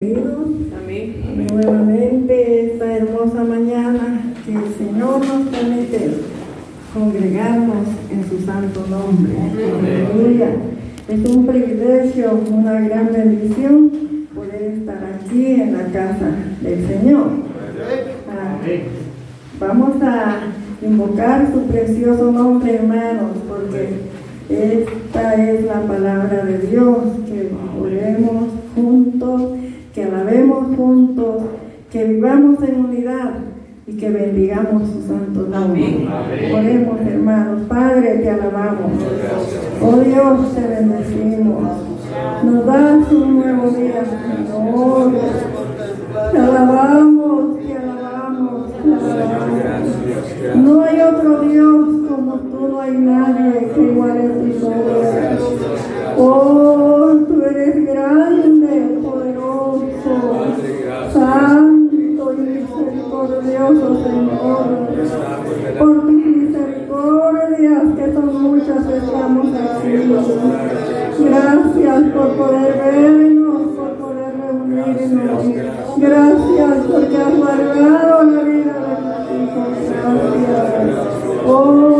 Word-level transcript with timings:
Amén. 0.00 1.48
Nuevamente 1.52 2.66
esta 2.66 2.98
hermosa 2.98 3.42
mañana 3.42 4.32
que 4.46 4.52
el 4.52 4.72
Señor 4.76 5.26
nos 5.26 5.48
permite 5.48 6.10
congregarnos 6.94 7.88
en 8.08 8.28
su 8.28 8.46
santo 8.46 8.86
nombre. 8.88 9.32
Aleluya. 9.36 10.50
Es 11.08 11.28
un 11.28 11.44
privilegio, 11.44 12.40
una 12.48 12.80
gran 12.80 13.12
bendición 13.12 13.90
poder 14.36 14.62
estar 14.78 15.00
aquí 15.16 15.62
en 15.62 15.72
la 15.72 15.86
casa 15.86 16.30
del 16.62 16.86
Señor. 16.86 17.30
Ah, 18.30 18.56
vamos 19.58 20.00
a 20.00 20.42
invocar 20.80 21.50
su 21.52 21.62
precioso 21.62 22.30
nombre, 22.30 22.76
hermanos, 22.76 23.32
porque 23.48 23.88
esta 24.48 25.34
es 25.34 25.64
la 25.64 25.80
palabra 25.80 26.44
de 26.44 26.58
Dios, 26.68 26.98
que 27.26 27.50
oremos 27.82 28.44
juntos 28.76 29.57
que 29.98 30.04
alabemos 30.04 30.76
juntos, 30.76 31.42
que 31.90 32.04
vivamos 32.04 32.62
en 32.62 32.84
unidad 32.84 33.30
y 33.84 33.96
que 33.96 34.08
bendigamos 34.10 34.88
su 34.90 35.08
santo 35.08 35.48
nombre. 35.50 36.06
Oremos, 36.54 37.00
hermanos. 37.00 37.62
Padre, 37.68 38.18
te 38.18 38.30
alabamos. 38.30 38.92
Oh 39.82 39.96
Dios, 39.96 40.54
te 40.54 40.60
bendecimos. 40.68 41.64
Nos 42.44 42.66
das 42.66 43.10
un 43.10 43.40
nuevo 43.40 43.70
día, 43.70 44.04
Señor. 44.04 45.12
Te 46.30 46.38
alabamos, 46.38 47.58
te 47.58 47.74
alabamos, 47.76 48.72
te 48.72 48.92
alabamos. 48.94 49.96
No 50.54 50.82
hay 50.82 51.00
otro 51.00 51.40
Dios 51.40 51.88
como 52.08 52.34
tú, 52.36 52.68
no 52.68 52.80
hay 52.80 52.92
nadie 52.92 53.68
que 53.74 53.82
iguale 53.82 54.28
tu 54.28 54.60
nombre. 54.60 55.38
Oh, 56.16 56.87
por 64.48 66.02
tus 66.02 66.04
misericordias 66.04 67.82
que 67.96 68.12
son 68.12 68.42
muchas 68.42 68.86
estamos 68.86 69.46
aquí. 69.54 69.92
Gracias 71.18 72.02
por 72.14 72.28
poder 72.36 72.72
vernos, 72.78 73.62
por 73.76 73.90
poder 73.96 74.32
reunirnos. 74.40 75.42
Gracias 75.96 76.76
porque 76.90 77.16
has 77.16 77.36
guardado 77.36 78.22
la 78.24 78.42
vida 78.42 78.74
de 78.78 78.94
tus 79.26 79.40
hijos. 79.42 79.68
Gracias. 80.48 80.98
Oh 81.46 81.97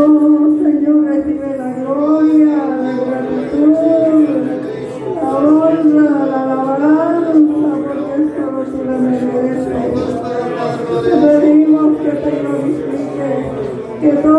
que 14.00 14.08
todo 14.22 14.37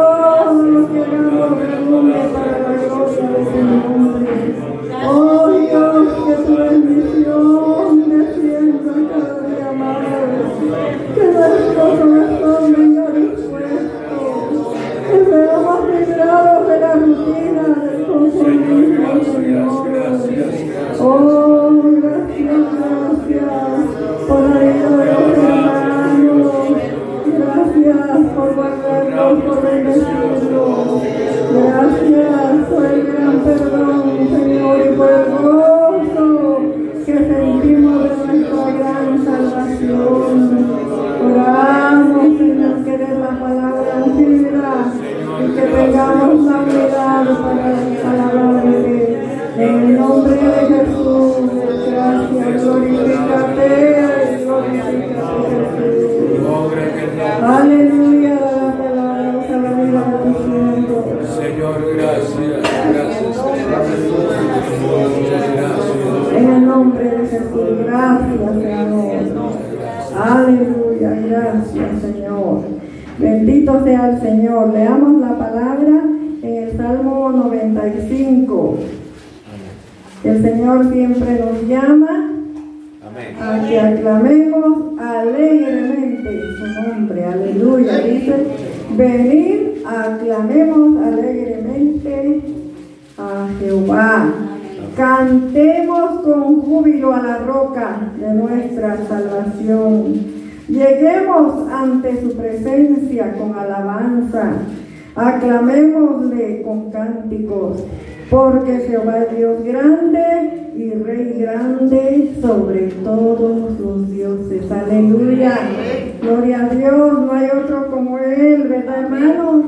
Dios, 117.10 117.22
no 117.22 117.34
hay 117.34 117.50
otro 117.50 117.90
como 117.90 118.20
Él, 118.20 118.68
¿verdad, 118.68 119.00
hermanos? 119.00 119.66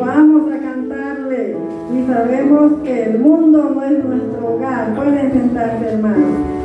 Vamos 0.00 0.52
a 0.52 0.58
cantarle 0.58 1.56
y 1.94 2.06
sabemos 2.06 2.72
que 2.82 3.04
el 3.04 3.18
mundo 3.20 3.70
no 3.74 3.84
es 3.84 4.04
nuestro 4.04 4.54
hogar. 4.54 4.94
Pueden 4.96 5.32
sentarse, 5.32 5.92
hermanos. 5.92 6.58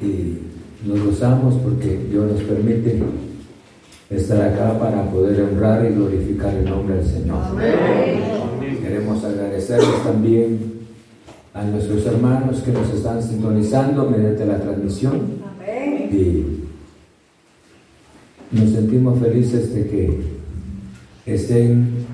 Y 0.00 0.38
nos 0.86 1.04
gozamos 1.04 1.54
porque 1.56 2.06
Dios 2.10 2.30
nos 2.30 2.42
permite 2.42 3.02
estar 4.10 4.40
acá 4.40 4.78
para 4.78 5.10
poder 5.10 5.42
honrar 5.42 5.84
y 5.84 5.94
glorificar 5.94 6.54
el 6.54 6.64
nombre 6.64 6.96
del 6.96 7.06
Señor. 7.06 7.38
Queremos 8.82 9.24
agradecerles 9.24 10.02
también 10.04 10.74
a 11.54 11.62
nuestros 11.64 12.04
hermanos 12.06 12.60
que 12.60 12.72
nos 12.72 12.90
están 12.90 13.22
sintonizando 13.22 14.10
mediante 14.10 14.44
la 14.44 14.58
transmisión 14.58 15.44
y 16.10 16.64
nos 18.50 18.70
sentimos 18.70 19.18
felices 19.18 19.74
de 19.74 19.86
que 19.86 20.20
estén 21.26 22.06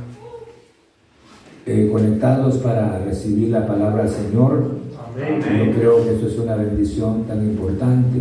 eh, 1.66 1.88
conectados 1.92 2.58
para 2.58 2.98
recibir 3.04 3.48
la 3.50 3.66
palabra 3.66 4.04
del 4.04 4.12
Señor. 4.12 4.79
Yo 5.20 5.72
creo 5.72 6.04
que 6.04 6.14
esto 6.14 6.26
es 6.28 6.38
una 6.38 6.56
bendición 6.56 7.24
tan 7.24 7.42
importante, 7.42 8.20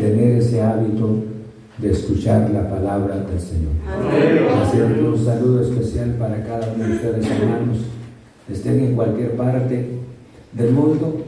tener 0.00 0.36
ese 0.36 0.62
hábito 0.62 1.24
de 1.78 1.90
escuchar 1.90 2.50
la 2.50 2.68
palabra 2.68 3.16
del 3.16 3.40
Señor. 3.40 3.72
Así 4.62 4.76
que 4.76 5.02
un 5.02 5.24
saludo 5.24 5.62
especial 5.62 6.10
para 6.18 6.42
cada 6.44 6.72
uno 6.74 6.84
de 6.84 6.92
ustedes, 6.92 7.26
hermanos, 7.30 7.78
estén 8.50 8.80
en 8.80 8.94
cualquier 8.94 9.32
parte 9.36 9.86
del 10.52 10.72
mundo 10.72 11.24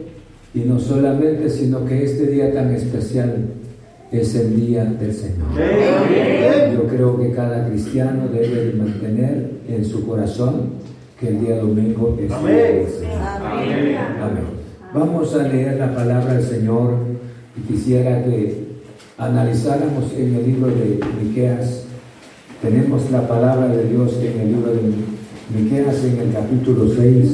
y 0.53 0.59
no 0.59 0.79
solamente, 0.79 1.49
sino 1.49 1.85
que 1.85 2.03
este 2.03 2.27
día 2.27 2.53
tan 2.53 2.71
especial 2.71 3.47
es 4.11 4.35
el 4.35 4.55
día 4.55 4.85
del 4.85 5.13
Señor. 5.13 5.47
Yo 6.73 6.87
creo 6.87 7.19
que 7.19 7.31
cada 7.31 7.67
cristiano 7.67 8.27
debe 8.31 8.65
de 8.65 8.73
mantener 8.73 9.51
en 9.67 9.83
su 9.83 10.05
corazón 10.05 10.73
que 11.19 11.29
el 11.29 11.39
día 11.39 11.57
domingo 11.57 12.15
es 12.19 12.31
el 12.31 12.45
día 12.45 12.63
del 12.63 12.89
Señor. 12.89 13.21
Amén. 14.21 14.62
Vamos 14.93 15.33
a 15.33 15.47
leer 15.47 15.79
la 15.79 15.95
palabra 15.95 16.35
del 16.35 16.43
Señor 16.43 16.93
y 17.57 17.61
quisiera 17.73 18.23
que 18.23 18.63
analizáramos 19.17 20.13
en 20.15 20.35
el 20.35 20.45
libro 20.45 20.67
de 20.67 20.99
Miqueas. 21.19 21.85
Tenemos 22.61 23.09
la 23.09 23.27
palabra 23.27 23.69
de 23.69 23.89
Dios 23.89 24.13
en 24.21 24.39
el 24.39 24.47
libro 24.49 24.71
de 24.71 24.81
Miqueas 25.57 26.03
en 26.03 26.19
el 26.19 26.31
capítulo 26.31 26.93
6, 26.95 27.31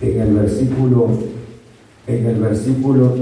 en 0.00 0.20
el 0.20 0.32
versículo 0.32 1.08
en 2.06 2.26
el 2.26 2.36
versículo 2.36 3.14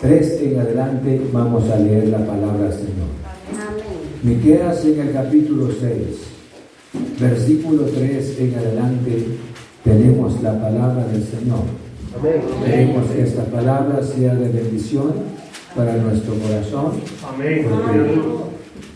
3 0.00 0.42
en 0.42 0.60
adelante 0.60 1.20
vamos 1.32 1.68
a 1.70 1.76
leer 1.76 2.06
la 2.06 2.24
palabra 2.24 2.68
del 2.68 2.72
Señor. 2.72 3.10
Miqueas 4.22 4.84
en 4.84 5.00
el 5.00 5.12
capítulo 5.12 5.70
6, 5.72 5.90
versículo 7.18 7.82
3 7.82 8.38
en 8.38 8.54
adelante 8.54 9.26
tenemos 9.82 10.40
la 10.40 10.52
palabra 10.52 11.04
del 11.08 11.24
Señor. 11.24 11.79
Queremos 12.64 13.10
que 13.10 13.22
esta 13.22 13.44
palabra 13.44 14.02
sea 14.02 14.34
de 14.34 14.48
bendición 14.48 15.12
para 15.76 15.96
nuestro 15.96 16.34
corazón, 16.34 16.92
porque 17.36 18.20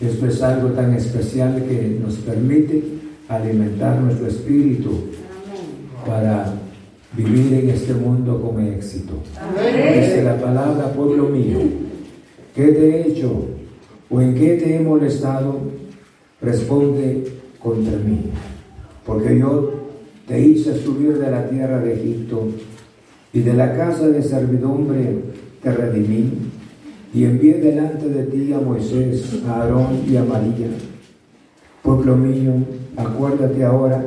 esto 0.01 0.27
es 0.27 0.41
algo 0.43 0.69
tan 0.69 0.93
especial 0.93 1.63
que 1.63 1.97
nos 2.03 2.15
permite 2.15 2.83
alimentar 3.29 4.01
nuestro 4.01 4.27
espíritu 4.27 5.05
para 6.05 6.53
vivir 7.13 7.53
en 7.53 7.69
este 7.69 7.93
mundo 7.93 8.41
con 8.41 8.61
éxito. 8.61 9.13
Dice 9.55 10.21
la 10.21 10.37
palabra, 10.37 10.91
pueblo 10.91 11.29
mío, 11.29 11.59
¿qué 12.53 12.67
te 12.67 12.89
he 12.89 13.07
hecho 13.07 13.45
o 14.09 14.21
en 14.21 14.35
qué 14.35 14.57
te 14.57 14.75
he 14.75 14.79
molestado? 14.81 15.59
Responde 16.41 17.31
contra 17.59 17.97
mí, 17.97 18.29
porque 19.05 19.39
yo 19.39 19.71
te 20.27 20.39
hice 20.39 20.77
subir 20.77 21.17
de 21.17 21.31
la 21.31 21.49
tierra 21.49 21.79
de 21.79 21.93
Egipto 21.93 22.49
y 23.35 23.41
de 23.41 23.53
la 23.53 23.75
casa 23.75 24.07
de 24.07 24.23
servidumbre 24.23 25.23
te 25.61 25.69
redimí 25.69 26.31
y 27.13 27.25
envié 27.25 27.55
delante 27.55 28.07
de 28.07 28.23
ti 28.23 28.53
a 28.53 28.61
Moisés, 28.61 29.41
a 29.45 29.61
Aarón 29.61 30.03
y 30.07 30.15
a 30.15 30.23
María. 30.23 30.69
Pueblo 31.83 32.15
mío, 32.15 32.53
acuérdate 32.95 33.65
ahora 33.65 34.05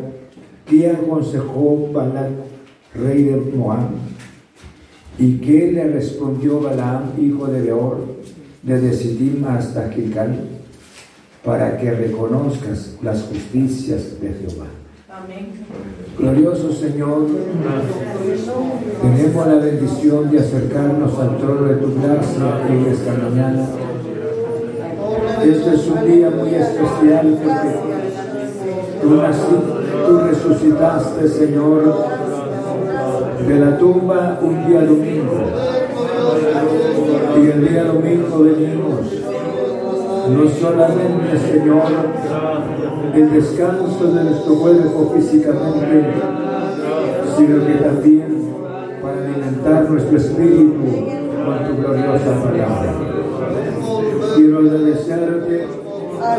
que 0.65 0.91
aconsejó 0.91 1.91
Balac, 1.93 2.31
rey 2.95 3.25
de 3.25 3.37
Moab, 3.55 3.91
y 5.19 5.35
que 5.35 5.73
le 5.73 5.89
respondió 5.89 6.61
Balaam, 6.61 7.13
hijo 7.21 7.49
de 7.49 7.61
Beor, 7.61 8.07
desde 8.63 8.95
Sidim 8.95 9.45
hasta 9.45 9.91
Gilgal, 9.91 10.41
para 11.45 11.77
que 11.77 11.91
reconozcas 11.91 12.97
las 13.03 13.25
justicias 13.25 14.19
de 14.23 14.33
Jehová. 14.33 14.78
Glorioso 16.19 16.73
Señor, 16.73 17.27
tenemos 19.03 19.47
la 19.47 19.55
bendición 19.55 20.31
de 20.31 20.39
acercarnos 20.39 21.19
al 21.19 21.39
trono 21.39 21.63
de 21.63 21.75
tu 21.75 21.95
gracia 22.01 22.67
en 22.69 22.87
esta 22.87 23.13
mañana. 23.13 23.67
Este 25.45 25.75
es 25.75 25.89
un 25.89 26.07
día 26.07 26.31
muy 26.31 26.55
especial 26.55 27.39
porque 27.43 27.69
tú, 29.03 29.21
tú 30.07 30.19
resucitaste, 30.21 31.29
Señor, 31.29 31.95
de 33.47 33.59
la 33.59 33.79
tumba 33.79 34.39
un 34.41 34.67
día 34.67 34.81
domingo. 34.83 35.45
Y 37.37 37.51
el 37.51 37.69
día 37.69 37.85
domingo 37.85 38.39
venimos, 38.41 39.01
no 40.31 40.49
solamente, 40.61 41.39
Señor, 41.39 41.83
el 43.15 43.33
descanso 43.33 44.13
de 44.13 44.25
nuestro 44.25 44.55
cuerpo 44.55 45.13
físicamente, 45.15 46.05
sino 47.37 47.67
que 47.67 47.75
también 47.75 48.39
para 49.03 49.19
alimentar 49.25 49.91
nuestro 49.91 50.17
espíritu 50.17 50.85
con 51.45 51.65
tu 51.67 51.83
gloriosa 51.83 52.43
palabra. 52.43 52.95
Quiero 54.35 54.59
agradecerte 54.59 55.67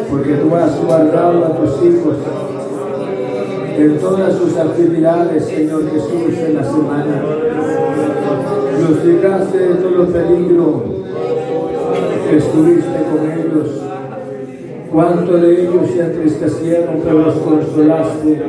porque 0.10 0.34
tú 0.36 0.56
has 0.56 0.84
guardado 0.84 1.46
a 1.46 1.56
tus 1.56 1.86
hijos 1.86 2.16
en 3.78 3.98
todas 3.98 4.36
sus 4.36 4.58
actividades, 4.58 5.46
Señor 5.46 5.90
Jesús, 5.90 6.38
en 6.38 6.56
la 6.56 6.64
semana. 6.64 7.24
Los 8.82 9.06
libraste 9.06 9.58
de 9.58 9.76
todo 9.76 10.06
peligro, 10.08 10.84
estuviste 12.32 13.04
con 13.10 13.32
ellos 13.32 13.89
Cuánto 14.92 15.38
de 15.38 15.62
ellos 15.62 15.88
se 15.94 16.02
entristecieron, 16.02 17.02
pero 17.04 17.20
los 17.20 17.36
consolaste. 17.36 18.42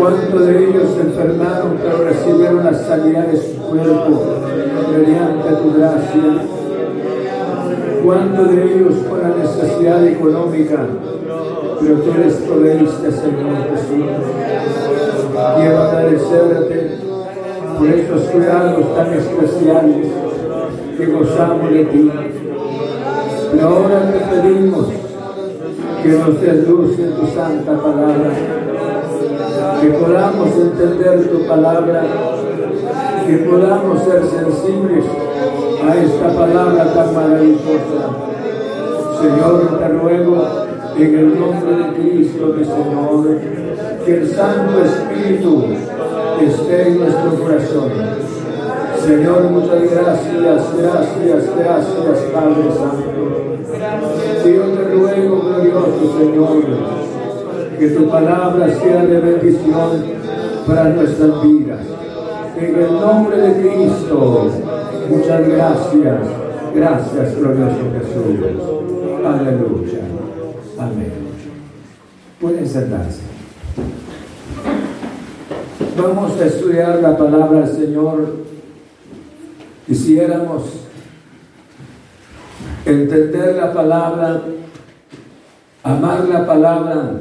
Cuánto 0.00 0.38
de 0.38 0.64
ellos 0.64 0.84
se 0.94 1.00
enfermaron, 1.02 1.76
pero 1.82 2.04
recibieron 2.04 2.64
la 2.64 2.72
sanidad 2.72 3.26
de 3.26 3.36
su 3.36 3.56
cuerpo 3.58 4.22
mediante 4.90 5.48
tu 5.50 5.74
gracia. 5.74 6.22
Cuánto 8.02 8.44
de 8.44 8.64
ellos 8.64 8.94
con 9.08 9.22
la 9.22 9.36
necesidad 9.36 10.06
económica, 10.06 10.86
pero 11.80 11.94
tú 11.96 12.10
les 12.18 12.34
proveíste, 12.34 13.12
Señor 13.12 13.56
Jesús. 13.70 14.06
Quiero 15.56 15.78
agradecerte 15.78 16.98
por 17.78 17.88
estos 17.88 18.22
cuidados 18.30 18.96
tan 18.96 19.12
especiales 19.12 20.06
que 20.96 21.06
gozamos 21.06 21.72
de 21.72 21.84
ti. 21.84 22.10
Pero 23.52 23.68
ahora 23.68 24.00
te 24.10 24.18
pedimos 24.18 24.86
que 26.02 26.08
nos 26.08 26.42
en 26.42 26.64
tu 26.64 27.26
santa 27.34 27.72
palabra, 27.76 28.30
que 29.80 29.88
podamos 29.90 30.48
entender 30.56 31.30
tu 31.30 31.46
palabra, 31.46 32.02
que 33.26 33.36
podamos 33.36 34.02
ser 34.04 34.22
sensibles 34.24 35.04
a 35.86 35.96
esta 35.96 36.28
palabra 36.28 36.94
tan 36.94 37.14
maravillosa. 37.14 38.02
Señor, 39.20 39.78
te 39.78 39.88
ruego 39.88 40.46
en 40.96 41.18
el 41.18 41.38
nombre 41.38 41.76
de 41.76 41.92
Cristo, 41.92 42.54
mi 42.56 42.64
Señor, 42.64 43.38
que 44.04 44.14
el 44.14 44.30
Santo 44.30 44.82
Espíritu 44.82 45.64
esté 46.40 46.88
en 46.88 47.00
nuestro 47.00 47.34
corazón. 47.34 47.92
Señor, 49.04 49.42
muchas 49.50 49.82
gracias, 49.82 50.42
gracias, 50.42 51.50
gracias, 51.56 52.18
Padre 52.32 52.72
Santo. 52.72 53.01
Dios 54.44 54.76
te 54.76 54.84
ruego, 54.94 55.40
glorioso 55.40 56.18
Señor, 56.18 56.64
que 57.78 57.88
tu 57.88 58.08
palabra 58.08 58.74
sea 58.74 59.04
de 59.04 59.20
bendición 59.20 59.90
para 60.66 60.88
nuestras 60.90 61.42
vidas. 61.42 61.80
En 62.56 62.74
el 62.74 62.92
nombre 62.92 63.36
de 63.36 63.52
Cristo, 63.60 64.50
muchas 65.08 65.48
gracias. 65.48 66.18
Gracias, 66.74 67.36
glorioso 67.36 67.76
Jesús. 67.92 68.62
Aleluya. 69.24 70.00
Amén. 70.78 71.12
Pueden 72.40 72.66
sentarse. 72.66 73.20
Vamos 75.96 76.40
a 76.40 76.46
estudiar 76.46 77.00
la 77.00 77.16
palabra 77.16 77.60
del 77.60 77.76
Señor. 77.76 78.26
Quisiéramos 79.86 80.81
entender 82.84 83.56
la 83.56 83.72
palabra, 83.72 84.42
amar 85.82 86.28
la 86.28 86.46
palabra, 86.46 87.12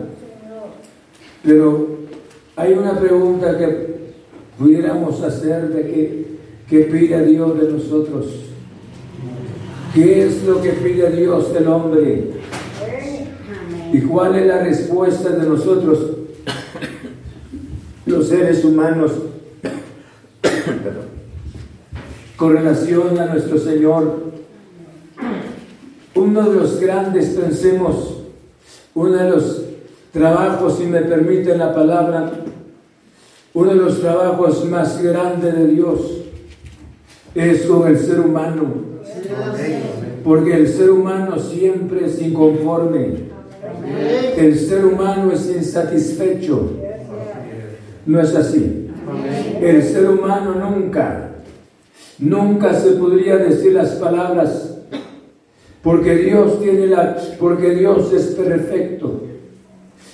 pero 1.44 1.98
hay 2.56 2.74
una 2.74 3.00
pregunta 3.00 3.58
que 3.58 3.92
pudiéramos 4.58 5.22
hacer 5.22 5.70
de 5.70 5.82
que, 5.84 6.26
qué 6.70 6.80
pide 6.86 7.26
Dios 7.26 7.60
de 7.60 7.72
nosotros. 7.72 8.28
¿Qué 9.94 10.26
es 10.26 10.44
lo 10.44 10.62
que 10.62 10.70
pide 10.70 11.12
Dios 11.12 11.54
del 11.54 11.68
hombre? 11.68 12.32
¿Y 13.92 14.02
cuál 14.02 14.36
es 14.36 14.48
la 14.48 14.64
respuesta 14.64 15.32
de 15.32 15.46
nosotros, 15.48 16.12
los 18.06 18.28
seres 18.28 18.64
humanos, 18.64 19.12
con 22.38 22.54
relación 22.54 23.20
a 23.20 23.26
nuestro 23.26 23.58
Señor 23.58 24.31
uno 26.16 26.50
de 26.50 26.56
los 26.56 26.80
grandes, 26.80 27.30
pensemos, 27.30 28.18
uno 28.94 29.16
de 29.16 29.30
los 29.30 29.62
trabajos, 30.12 30.78
si 30.78 30.86
me 30.86 31.02
permiten 31.02 31.58
la 31.58 31.74
palabra, 31.74 32.32
uno 33.54 33.70
de 33.70 33.76
los 33.76 34.02
trabajos 34.02 34.66
más 34.66 35.02
grandes 35.02 35.56
de 35.56 35.68
Dios 35.68 36.00
es 37.36 37.64
con 37.64 37.88
el 37.88 37.98
ser 37.98 38.20
humano. 38.20 38.92
Porque 40.24 40.54
el 40.54 40.68
ser 40.68 40.92
humano 40.92 41.40
siempre 41.40 42.06
es 42.06 42.22
inconforme. 42.22 43.32
El 44.38 44.58
ser 44.60 44.86
humano 44.86 45.32
es 45.32 45.50
insatisfecho. 45.50 46.72
No 48.06 48.22
es 48.22 48.36
así. 48.36 48.90
El 49.62 49.84
ser 49.84 50.10
humano 50.10 50.56
nunca, 50.56 51.32
nunca 52.20 52.74
se 52.74 52.92
podría 52.92 53.38
decir 53.38 53.74
las 53.74 53.92
palabras 53.92 54.71
porque 55.84 56.16
Dios 56.16 56.60
tiene 56.60 56.88
la, 56.88 57.18
porque 57.40 57.72
Dios 57.72 58.14
es 58.14 58.28
perfecto 58.36 59.22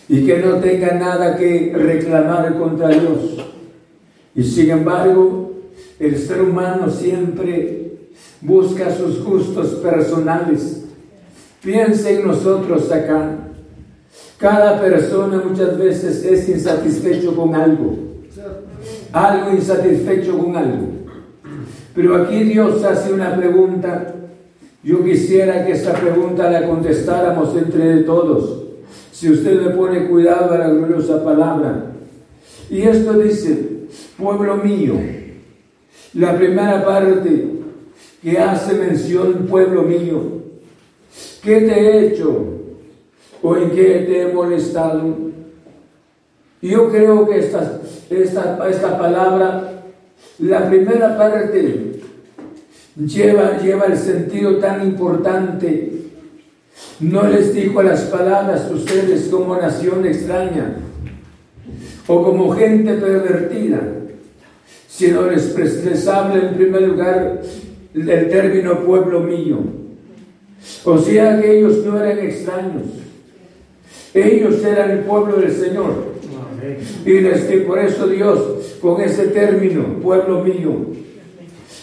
y 0.09 0.25
que 0.25 0.39
no 0.39 0.55
tenga 0.55 0.93
nada 0.93 1.35
que 1.35 1.73
reclamar 1.75 2.57
contra 2.57 2.89
Dios. 2.89 3.37
Y 4.33 4.43
sin 4.43 4.69
embargo, 4.69 5.51
el 5.99 6.17
ser 6.17 6.41
humano 6.41 6.89
siempre 6.89 7.97
busca 8.39 8.95
sus 8.95 9.23
gustos 9.23 9.67
personales. 9.75 10.85
Piensa 11.61 12.09
en 12.11 12.25
nosotros 12.25 12.89
acá. 12.91 13.31
Cada 14.37 14.79
persona 14.79 15.41
muchas 15.45 15.77
veces 15.77 16.23
es 16.23 16.47
insatisfecho 16.47 17.35
con 17.35 17.53
algo. 17.55 17.97
Algo 19.11 19.51
insatisfecho 19.51 20.37
con 20.37 20.55
algo. 20.55 20.87
Pero 21.95 22.15
aquí 22.15 22.43
Dios 22.43 22.83
hace 22.83 23.11
una 23.11 23.35
pregunta 23.35 24.13
yo 24.87 25.03
quisiera 25.03 25.65
que 25.65 25.73
esta 25.73 25.91
pregunta 25.91 26.49
la 26.49 26.65
contestáramos 26.65 27.53
entre 27.57 28.03
todos. 28.03 28.67
Si 29.11 29.29
usted 29.29 29.61
me 29.61 29.71
pone 29.71 30.07
cuidado 30.07 30.53
a 30.53 30.59
la 30.59 30.69
gloriosa 30.69 31.21
palabra. 31.25 31.91
Y 32.69 32.83
esto 32.83 33.11
dice, 33.19 33.81
pueblo 34.17 34.55
mío, 34.55 34.93
la 36.13 36.37
primera 36.37 36.85
parte 36.85 37.49
que 38.23 38.39
hace 38.39 38.75
mención, 38.75 39.47
pueblo 39.49 39.81
mío, 39.81 40.21
¿qué 41.43 41.59
te 41.59 41.73
he 41.73 42.07
hecho 42.07 42.45
o 43.41 43.57
en 43.57 43.71
qué 43.71 44.05
te 44.07 44.21
he 44.21 44.33
molestado? 44.33 45.17
Yo 46.61 46.89
creo 46.89 47.27
que 47.27 47.39
esta, 47.39 47.81
esta, 48.09 48.69
esta 48.69 48.97
palabra, 48.97 49.83
la 50.39 50.69
primera 50.69 51.17
parte 51.17 51.96
lleva, 52.97 53.59
lleva 53.61 53.85
el 53.85 53.97
sentido 53.97 54.57
tan 54.57 54.85
importante. 54.85 55.93
No 56.99 57.27
les 57.27 57.53
dijo 57.53 57.81
las 57.83 58.01
palabras 58.03 58.69
ustedes 58.71 59.27
como 59.29 59.55
nación 59.55 60.05
extraña 60.05 60.75
o 62.07 62.23
como 62.23 62.51
gente 62.55 62.93
pervertida, 62.93 63.81
sino 64.87 65.29
les, 65.29 65.55
les 65.85 66.07
habla 66.07 66.49
en 66.49 66.55
primer 66.55 66.83
lugar 66.83 67.41
el 67.93 68.29
término 68.29 68.83
pueblo 68.85 69.21
mío. 69.21 69.59
O 70.83 70.97
sea 70.97 71.39
que 71.39 71.59
ellos 71.59 71.85
no 71.85 72.01
eran 72.01 72.19
extraños, 72.19 72.83
ellos 74.13 74.63
eran 74.63 74.91
el 74.91 74.99
pueblo 74.99 75.37
del 75.37 75.51
Señor. 75.51 76.17
Y 77.05 77.21
les 77.21 77.41
que 77.41 77.57
por 77.57 77.79
eso 77.79 78.07
Dios, 78.07 78.77
con 78.81 78.99
ese 79.01 79.27
término, 79.27 79.99
pueblo 80.01 80.43
mío. 80.43 81.06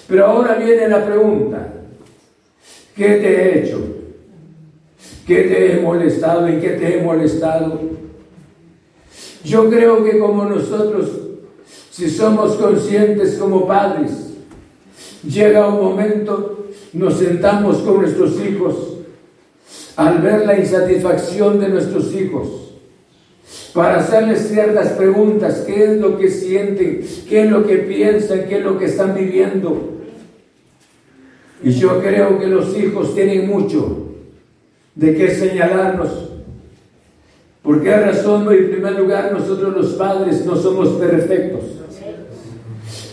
Pero 0.09 0.27
ahora 0.27 0.55
viene 0.57 0.89
la 0.89 1.05
pregunta, 1.05 1.73
¿qué 2.95 3.05
te 3.05 3.29
he 3.29 3.59
hecho? 3.59 3.81
¿Qué 5.27 5.43
te 5.43 5.73
he 5.73 5.81
molestado? 5.81 6.47
¿En 6.47 6.61
qué 6.61 6.71
te 6.71 6.99
he 6.99 7.03
molestado? 7.03 7.81
Yo 9.43 9.71
creo 9.71 10.05
que 10.05 10.19
como 10.19 10.45
nosotros, 10.45 11.11
si 11.91 12.11
somos 12.11 12.57
conscientes 12.57 13.37
como 13.37 13.67
padres, 13.67 14.11
llega 15.27 15.69
un 15.69 15.83
momento, 15.83 16.67
nos 16.93 17.19
sentamos 17.19 17.79
con 17.79 18.03
nuestros 18.03 18.39
hijos 18.41 18.99
al 19.97 20.19
ver 20.19 20.45
la 20.47 20.59
insatisfacción 20.59 21.61
de 21.61 21.69
nuestros 21.69 22.13
hijos 22.15 22.49
para 23.73 23.99
hacerles 23.99 24.49
ciertas 24.49 24.93
preguntas, 24.93 25.65
qué 25.67 25.85
es 25.85 26.01
lo 26.01 26.19
que 26.19 26.31
sienten, 26.31 27.05
qué 27.29 27.45
es 27.45 27.51
lo 27.51 27.67
que 27.67 27.79
piensan, 27.79 28.47
qué 28.49 28.59
es 28.59 28.65
lo 28.65 28.79
que 28.79 28.85
están 28.85 29.15
viviendo. 29.15 29.94
Y 31.65 31.73
yo 31.73 31.99
creo 32.01 32.39
que 32.39 32.47
los 32.47 32.77
hijos 32.77 33.15
tienen 33.15 33.49
mucho 33.49 34.09
de 34.95 35.15
qué 35.15 35.31
señalarnos. 35.31 36.11
¿Por 37.63 37.83
qué 37.83 37.97
razón? 37.97 38.47
En 38.53 38.71
primer 38.71 38.93
lugar, 38.99 39.33
nosotros 39.33 39.75
los 39.75 39.95
padres 39.95 40.45
no 40.45 40.57
somos 40.57 40.91
perfectos. 40.91 41.63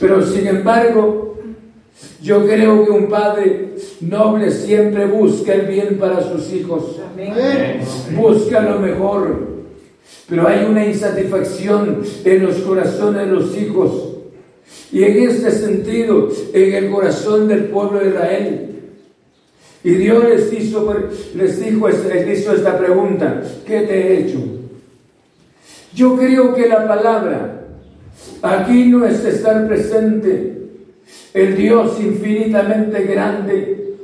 Pero 0.02 0.22
sin 0.22 0.48
embargo, 0.48 1.38
yo 2.22 2.46
creo 2.46 2.84
que 2.84 2.92
un 2.92 3.08
padre 3.08 3.76
noble 4.02 4.52
siempre 4.52 5.06
busca 5.06 5.54
el 5.54 5.68
bien 5.68 5.98
para 5.98 6.22
sus 6.22 6.52
hijos. 6.52 6.98
Busca 8.14 8.60
lo 8.60 8.80
mejor. 8.80 9.48
Pero 10.28 10.46
hay 10.46 10.66
una 10.66 10.86
insatisfacción 10.86 12.04
en 12.26 12.46
los 12.46 12.56
corazones 12.58 13.28
de 13.28 13.32
los 13.32 13.58
hijos. 13.58 14.11
Y 14.92 15.04
en 15.04 15.30
este 15.30 15.52
sentido, 15.52 16.30
en 16.54 16.74
el 16.74 16.92
corazón 16.92 17.48
del 17.48 17.66
pueblo 17.66 18.00
de 18.00 18.10
Israel. 18.10 18.68
Y 19.84 19.92
Dios 19.92 20.24
les 20.24 20.54
hizo, 20.54 20.94
les 21.34 21.66
dijo, 21.66 21.88
esta 21.88 22.78
pregunta, 22.78 23.42
¿qué 23.66 23.82
te 23.82 23.94
he 23.96 24.20
hecho? 24.20 24.40
Yo 25.94 26.16
creo 26.16 26.54
que 26.54 26.68
la 26.68 26.88
palabra 26.88 27.66
aquí 28.42 28.86
no 28.86 29.06
es 29.06 29.26
estar 29.26 29.68
presente 29.68 30.62
el 31.34 31.58
Dios 31.58 32.00
infinitamente 32.00 33.04
grande 33.04 33.96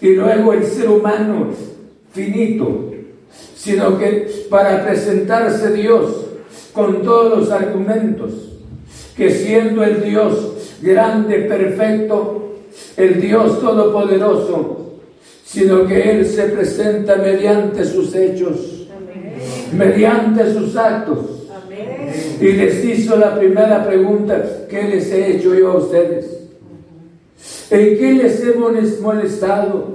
y 0.00 0.08
luego 0.14 0.52
el 0.52 0.64
ser 0.64 0.88
humano 0.88 1.48
finito, 2.12 2.92
sino 3.56 3.98
que 3.98 4.46
para 4.48 4.84
presentarse 4.84 5.72
Dios 5.72 6.26
con 6.72 7.02
todos 7.02 7.38
los 7.38 7.50
argumentos, 7.50 8.53
que 9.16 9.30
siendo 9.30 9.82
el 9.84 10.02
Dios 10.02 10.78
grande, 10.82 11.40
perfecto, 11.40 12.56
el 12.96 13.20
Dios 13.20 13.60
todopoderoso, 13.60 15.00
sino 15.44 15.86
que 15.86 16.10
Él 16.10 16.26
se 16.26 16.44
presenta 16.44 17.16
mediante 17.16 17.84
sus 17.84 18.14
hechos, 18.14 18.88
mediante 19.72 20.52
sus 20.52 20.76
actos. 20.76 21.18
Y 22.40 22.52
les 22.52 22.84
hizo 22.84 23.16
la 23.16 23.38
primera 23.38 23.86
pregunta, 23.86 24.66
¿qué 24.68 24.82
les 24.84 25.10
he 25.12 25.36
hecho 25.36 25.54
yo 25.54 25.72
a 25.72 25.76
ustedes? 25.76 26.26
¿En 27.70 27.98
qué 27.98 28.12
les 28.14 28.42
he 28.44 28.54
molestado? 29.00 29.94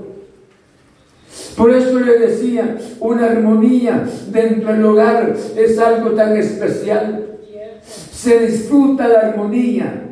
Por 1.55 1.71
eso 1.71 1.99
le 1.99 2.17
decía, 2.19 2.77
una 2.99 3.25
armonía 3.25 4.07
dentro 4.31 4.71
del 4.71 4.85
hogar 4.85 5.35
es 5.57 5.77
algo 5.77 6.11
tan 6.11 6.37
especial. 6.37 7.28
Se 8.21 8.37
disfruta 8.37 9.07
la 9.07 9.19
armonía, 9.19 10.03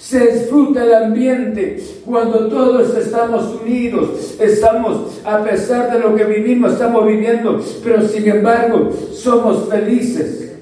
se 0.00 0.20
disfruta 0.20 0.84
el 0.84 0.94
ambiente 0.94 1.82
cuando 2.04 2.46
todos 2.46 2.96
estamos 2.96 3.60
unidos, 3.60 4.36
estamos, 4.38 5.20
a 5.24 5.42
pesar 5.42 5.92
de 5.92 5.98
lo 5.98 6.14
que 6.14 6.22
vivimos, 6.26 6.74
estamos 6.74 7.04
viviendo, 7.04 7.60
pero 7.82 8.06
sin 8.06 8.28
embargo 8.28 8.90
somos 9.12 9.68
felices. 9.68 10.52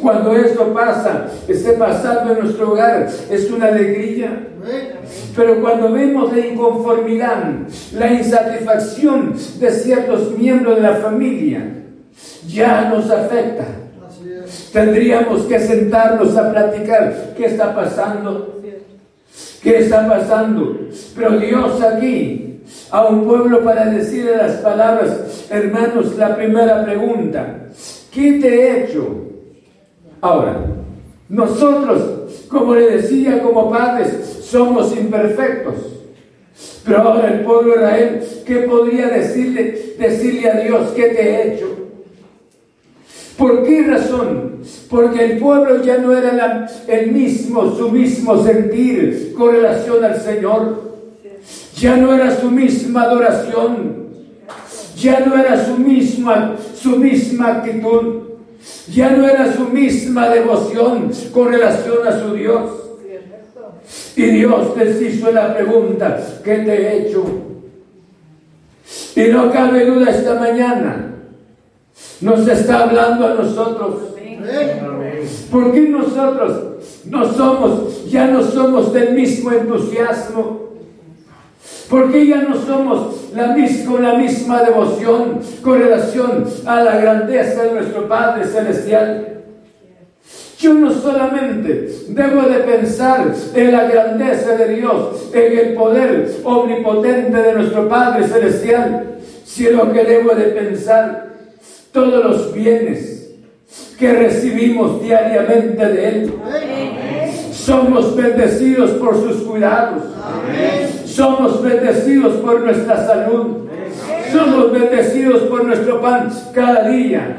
Cuando 0.00 0.36
esto 0.36 0.72
pasa, 0.72 1.26
esté 1.48 1.72
pasando 1.72 2.34
en 2.34 2.44
nuestro 2.44 2.74
hogar, 2.74 3.08
es 3.28 3.50
una 3.50 3.66
alegría. 3.66 4.46
Pero 5.34 5.60
cuando 5.60 5.90
vemos 5.90 6.32
la 6.32 6.46
inconformidad, 6.46 7.54
la 7.92 8.12
insatisfacción 8.12 9.34
de 9.58 9.70
ciertos 9.72 10.38
miembros 10.38 10.76
de 10.76 10.82
la 10.82 10.94
familia, 10.94 11.74
ya 12.46 12.88
nos 12.88 13.10
afecta. 13.10 13.79
Tendríamos 14.72 15.42
que 15.42 15.58
sentarnos 15.58 16.36
a 16.36 16.52
platicar 16.52 17.34
qué 17.36 17.46
está 17.46 17.74
pasando. 17.74 18.60
¿Qué 19.62 19.78
está 19.78 20.08
pasando? 20.08 20.88
Pero 21.14 21.38
Dios 21.38 21.82
aquí, 21.82 22.60
a 22.90 23.06
un 23.06 23.26
pueblo 23.26 23.62
para 23.62 23.86
decirle 23.86 24.36
las 24.36 24.56
palabras, 24.56 25.46
hermanos, 25.50 26.16
la 26.16 26.34
primera 26.34 26.84
pregunta, 26.84 27.66
¿qué 28.10 28.38
te 28.40 28.48
he 28.48 28.84
hecho? 28.84 29.26
Ahora, 30.20 30.56
nosotros, 31.28 32.46
como 32.48 32.74
le 32.74 32.96
decía 32.96 33.42
como 33.42 33.70
padres, 33.70 34.40
somos 34.42 34.96
imperfectos. 34.96 35.74
Pero 36.84 36.98
ahora 36.98 37.28
el 37.28 37.40
pueblo 37.40 37.72
de 37.72 37.78
Israel, 37.78 38.28
¿qué 38.46 38.56
podría 38.60 39.08
decirle, 39.08 39.94
decirle 39.98 40.50
a 40.50 40.60
Dios 40.60 40.90
qué 40.96 41.04
te 41.04 41.22
he 41.22 41.54
hecho? 41.54 41.79
¿Por 43.36 43.64
qué 43.64 43.82
razón? 43.84 44.60
Porque 44.88 45.24
el 45.24 45.38
pueblo 45.38 45.82
ya 45.82 45.98
no 45.98 46.16
era 46.16 46.68
el 46.86 47.12
mismo, 47.12 47.74
su 47.74 47.90
mismo 47.90 48.42
sentir 48.42 49.32
con 49.36 49.52
relación 49.52 50.04
al 50.04 50.20
Señor. 50.20 50.90
Ya 51.76 51.96
no 51.96 52.12
era 52.12 52.34
su 52.38 52.50
misma 52.50 53.02
adoración. 53.02 54.00
Ya 54.96 55.20
no 55.20 55.38
era 55.38 55.64
su 55.64 55.78
misma, 55.78 56.56
su 56.74 56.96
misma 56.96 57.56
actitud. 57.56 58.20
Ya 58.92 59.10
no 59.10 59.26
era 59.26 59.52
su 59.52 59.64
misma 59.64 60.28
devoción 60.28 61.10
con 61.32 61.48
relación 61.48 62.06
a 62.06 62.20
su 62.20 62.34
Dios. 62.34 62.70
Y 64.16 64.22
Dios 64.22 64.76
les 64.76 65.00
hizo 65.00 65.30
la 65.32 65.54
pregunta, 65.54 66.20
¿qué 66.44 66.56
te 66.58 66.74
he 66.74 67.08
hecho? 67.08 67.24
Y 69.16 69.22
no 69.30 69.50
cabe 69.50 69.86
duda 69.86 70.10
esta 70.10 70.34
mañana, 70.34 71.14
nos 72.20 72.46
está 72.46 72.84
hablando 72.84 73.26
a 73.26 73.34
nosotros. 73.34 73.94
Porque 75.50 75.80
nosotros 75.82 76.70
no 77.06 77.32
somos, 77.32 78.10
ya 78.10 78.26
no 78.26 78.42
somos 78.42 78.92
del 78.92 79.14
mismo 79.14 79.52
entusiasmo? 79.52 80.70
Porque 81.88 82.26
ya 82.26 82.42
no 82.42 82.54
somos 82.54 83.32
la 83.34 83.48
misma, 83.48 84.00
la 84.00 84.14
misma 84.14 84.62
devoción 84.62 85.40
con 85.62 85.78
relación 85.78 86.44
a 86.66 86.82
la 86.82 86.96
grandeza 86.96 87.64
de 87.64 87.72
nuestro 87.72 88.08
Padre 88.08 88.44
Celestial. 88.44 89.26
Yo 90.58 90.74
no 90.74 90.92
solamente 90.92 91.88
debo 92.08 92.42
de 92.42 92.58
pensar 92.60 93.32
en 93.54 93.72
la 93.72 93.84
grandeza 93.84 94.56
de 94.56 94.74
Dios, 94.74 95.30
en 95.32 95.58
el 95.58 95.74
poder 95.74 96.30
omnipotente 96.44 97.36
de 97.36 97.54
nuestro 97.54 97.88
Padre 97.88 98.28
Celestial, 98.28 99.18
sino 99.44 99.90
que 99.92 100.04
debo 100.04 100.34
de 100.34 100.44
pensar 100.44 101.29
todos 101.92 102.24
los 102.24 102.54
bienes 102.54 103.34
que 103.98 104.12
recibimos 104.12 105.02
diariamente 105.02 105.86
de 105.86 106.08
Él. 106.08 106.32
Somos 107.52 108.16
bendecidos 108.16 108.90
por 108.92 109.14
sus 109.14 109.42
cuidados. 109.42 110.02
Somos 111.04 111.62
bendecidos 111.62 112.34
por 112.36 112.60
nuestra 112.60 113.06
salud. 113.06 113.68
Somos 114.32 114.72
bendecidos 114.72 115.42
por 115.42 115.64
nuestro 115.64 116.00
pan 116.00 116.30
cada 116.54 116.88
día. 116.88 117.36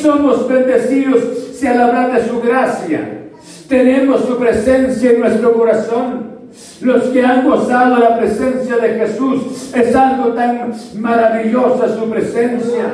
Somos 0.00 0.48
bendecidos 0.48 1.22
al 1.66 1.80
hablar 1.80 2.12
de 2.12 2.28
su 2.28 2.40
gracia. 2.40 3.18
Tenemos 3.68 4.24
su 4.24 4.36
presencia 4.36 5.10
en 5.10 5.20
nuestro 5.20 5.52
corazón. 5.52 6.32
Los 6.80 7.04
que 7.04 7.24
han 7.24 7.48
gozado 7.48 7.96
la 7.98 8.18
presencia 8.18 8.76
de 8.76 8.94
Jesús, 8.98 9.72
es 9.74 9.96
algo 9.96 10.34
tan 10.34 10.72
maravillosa 10.96 11.96
su 11.96 12.10
presencia. 12.10 12.92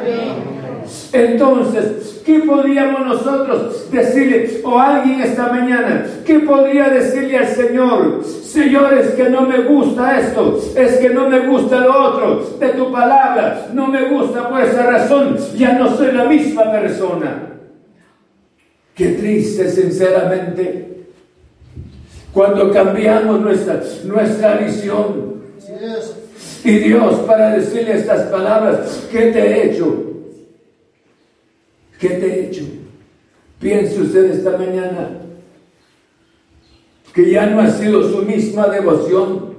Entonces, 1.13 2.21
¿qué 2.25 2.41
podríamos 2.41 3.07
nosotros 3.07 3.91
decirle, 3.91 4.61
o 4.65 4.79
alguien 4.79 5.21
esta 5.21 5.49
mañana, 5.49 6.07
qué 6.25 6.41
podría 6.41 6.89
decirle 6.89 7.39
al 7.39 7.49
Señor? 7.49 8.25
Señor, 8.25 8.95
es 8.95 9.11
que 9.11 9.29
no 9.31 9.43
me 9.43 9.61
gusta 9.61 10.19
esto, 10.19 10.61
es 10.77 10.97
que 10.99 11.11
no 11.11 11.29
me 11.29 11.47
gusta 11.47 11.81
lo 11.81 12.09
otro 12.09 12.59
de 12.59 12.69
tu 12.69 12.93
palabra, 12.93 13.69
no 13.73 13.87
me 13.87 14.09
gusta 14.09 14.49
por 14.49 14.61
esa 14.61 14.85
razón, 14.85 15.37
ya 15.57 15.73
no 15.73 15.97
soy 15.97 16.13
la 16.13 16.25
misma 16.25 16.71
persona. 16.71 17.45
Qué 18.95 19.11
triste, 19.11 19.71
sinceramente, 19.71 21.05
cuando 22.33 22.71
cambiamos 22.73 23.41
nuestra, 23.41 23.81
nuestra 24.05 24.55
visión. 24.57 25.39
Y 26.65 26.73
Dios, 26.79 27.15
para 27.21 27.57
decirle 27.57 27.97
estas 27.97 28.23
palabras, 28.23 29.07
¿qué 29.11 29.31
te 29.31 29.39
he 29.39 29.71
hecho? 29.71 30.05
¿Qué 31.99 32.09
te 32.09 32.27
he 32.27 32.47
hecho? 32.47 32.65
Piense 33.59 34.01
usted 34.01 34.31
esta 34.31 34.57
mañana 34.57 35.11
que 37.13 37.31
ya 37.31 37.47
no 37.47 37.61
ha 37.61 37.71
sido 37.71 38.09
su 38.09 38.23
misma 38.23 38.69
devoción, 38.69 39.55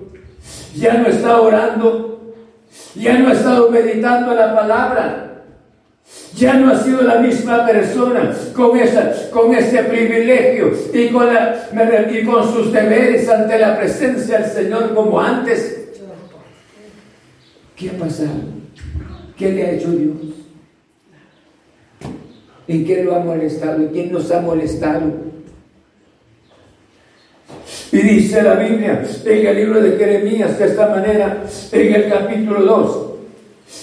ya 0.75 0.93
no 0.93 1.07
está 1.07 1.41
orando, 1.41 2.33
ya 2.95 3.19
no 3.19 3.29
ha 3.29 3.33
estado 3.33 3.69
meditando 3.69 4.33
la 4.33 4.55
palabra. 4.55 5.25
Ya 6.35 6.53
no 6.55 6.71
ha 6.71 6.81
sido 6.81 7.01
la 7.01 7.19
misma 7.19 7.65
persona 7.65 8.33
con, 8.55 8.77
ese 8.79 9.83
privilegio 9.83 10.71
y 10.93 11.09
con, 11.09 11.27
y 11.27 12.23
con 12.23 12.53
sus 12.53 12.71
deberes 12.71 13.29
ante 13.29 13.59
la 13.59 13.77
presencia 13.77 14.39
del 14.39 14.49
Señor 14.49 14.95
como 14.95 15.19
antes. 15.19 15.89
¿Qué 17.75 17.89
ha 17.89 17.93
pasado? 17.93 18.29
¿Qué 19.37 19.51
le 19.51 19.65
ha 19.65 19.71
hecho 19.71 19.91
Dios? 19.91 20.38
¿En 22.69 22.85
qué 22.85 23.03
lo 23.03 23.15
ha 23.15 23.19
molestado? 23.19 23.77
¿En 23.77 23.87
quién 23.87 24.11
nos 24.11 24.29
ha 24.29 24.41
molestado? 24.41 25.01
Y 27.91 27.97
dice 27.97 28.43
la 28.43 28.53
Biblia 28.53 29.03
en 29.25 29.47
el 29.47 29.55
libro 29.55 29.81
de 29.81 29.97
Jeremías 29.97 30.59
de 30.59 30.65
esta 30.65 30.87
manera, 30.87 31.43
en 31.71 31.95
el 31.95 32.09
capítulo 32.09 32.61
2. 32.61 33.09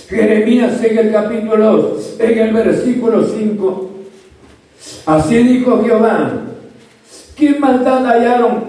Jeremías 0.09 0.85
en 0.85 0.99
el 0.99 1.11
capítulo 1.11 1.77
2, 1.77 2.17
en 2.21 2.39
el 2.39 2.53
versículo 2.53 3.27
5. 3.27 3.91
Así 5.07 5.37
dijo 5.39 5.83
Jehová, 5.83 6.43
¿qué 7.35 7.59
maldad 7.59 8.07
hallaron 8.07 8.67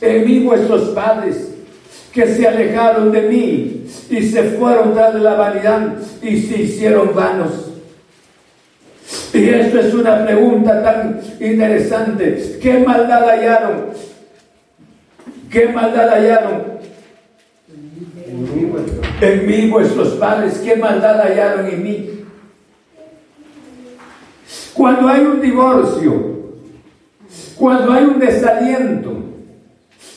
en 0.00 0.24
mí 0.24 0.38
vuestros 0.38 0.88
padres 0.94 1.52
que 2.14 2.26
se 2.26 2.48
alejaron 2.48 3.12
de 3.12 3.20
mí 3.20 3.86
y 4.08 4.22
se 4.22 4.44
fueron 4.44 4.94
tras 4.94 5.14
la 5.16 5.34
vanidad 5.34 5.96
y 6.22 6.40
se 6.40 6.62
hicieron 6.62 7.14
vanos? 7.14 7.67
Y 9.32 9.48
esto 9.48 9.80
es 9.80 9.94
una 9.94 10.24
pregunta 10.24 10.82
tan 10.82 11.20
interesante. 11.40 12.58
¿Qué 12.60 12.78
maldad 12.78 13.28
hallaron? 13.28 13.86
¿Qué 15.50 15.68
maldad 15.68 16.08
hallaron? 16.08 16.78
En 19.20 19.46
mí 19.46 19.68
vuestros 19.68 20.14
padres, 20.14 20.58
¿qué 20.58 20.76
maldad 20.76 21.20
hallaron 21.20 21.66
en 21.66 21.82
mí? 21.82 22.10
Cuando 24.74 25.08
hay 25.08 25.20
un 25.22 25.40
divorcio, 25.40 26.38
cuando 27.56 27.92
hay 27.92 28.04
un 28.04 28.20
desaliento, 28.20 29.12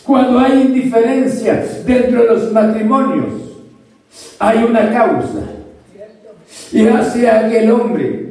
cuando 0.04 0.40
hay 0.40 0.62
indiferencia 0.62 1.66
dentro 1.86 2.22
de 2.22 2.28
los 2.28 2.52
matrimonios, 2.52 3.26
hay 4.40 4.64
una 4.64 4.92
causa. 4.92 5.42
Y 6.72 6.88
hacia 6.88 7.40
aquel 7.40 7.72
hombre 7.72 8.31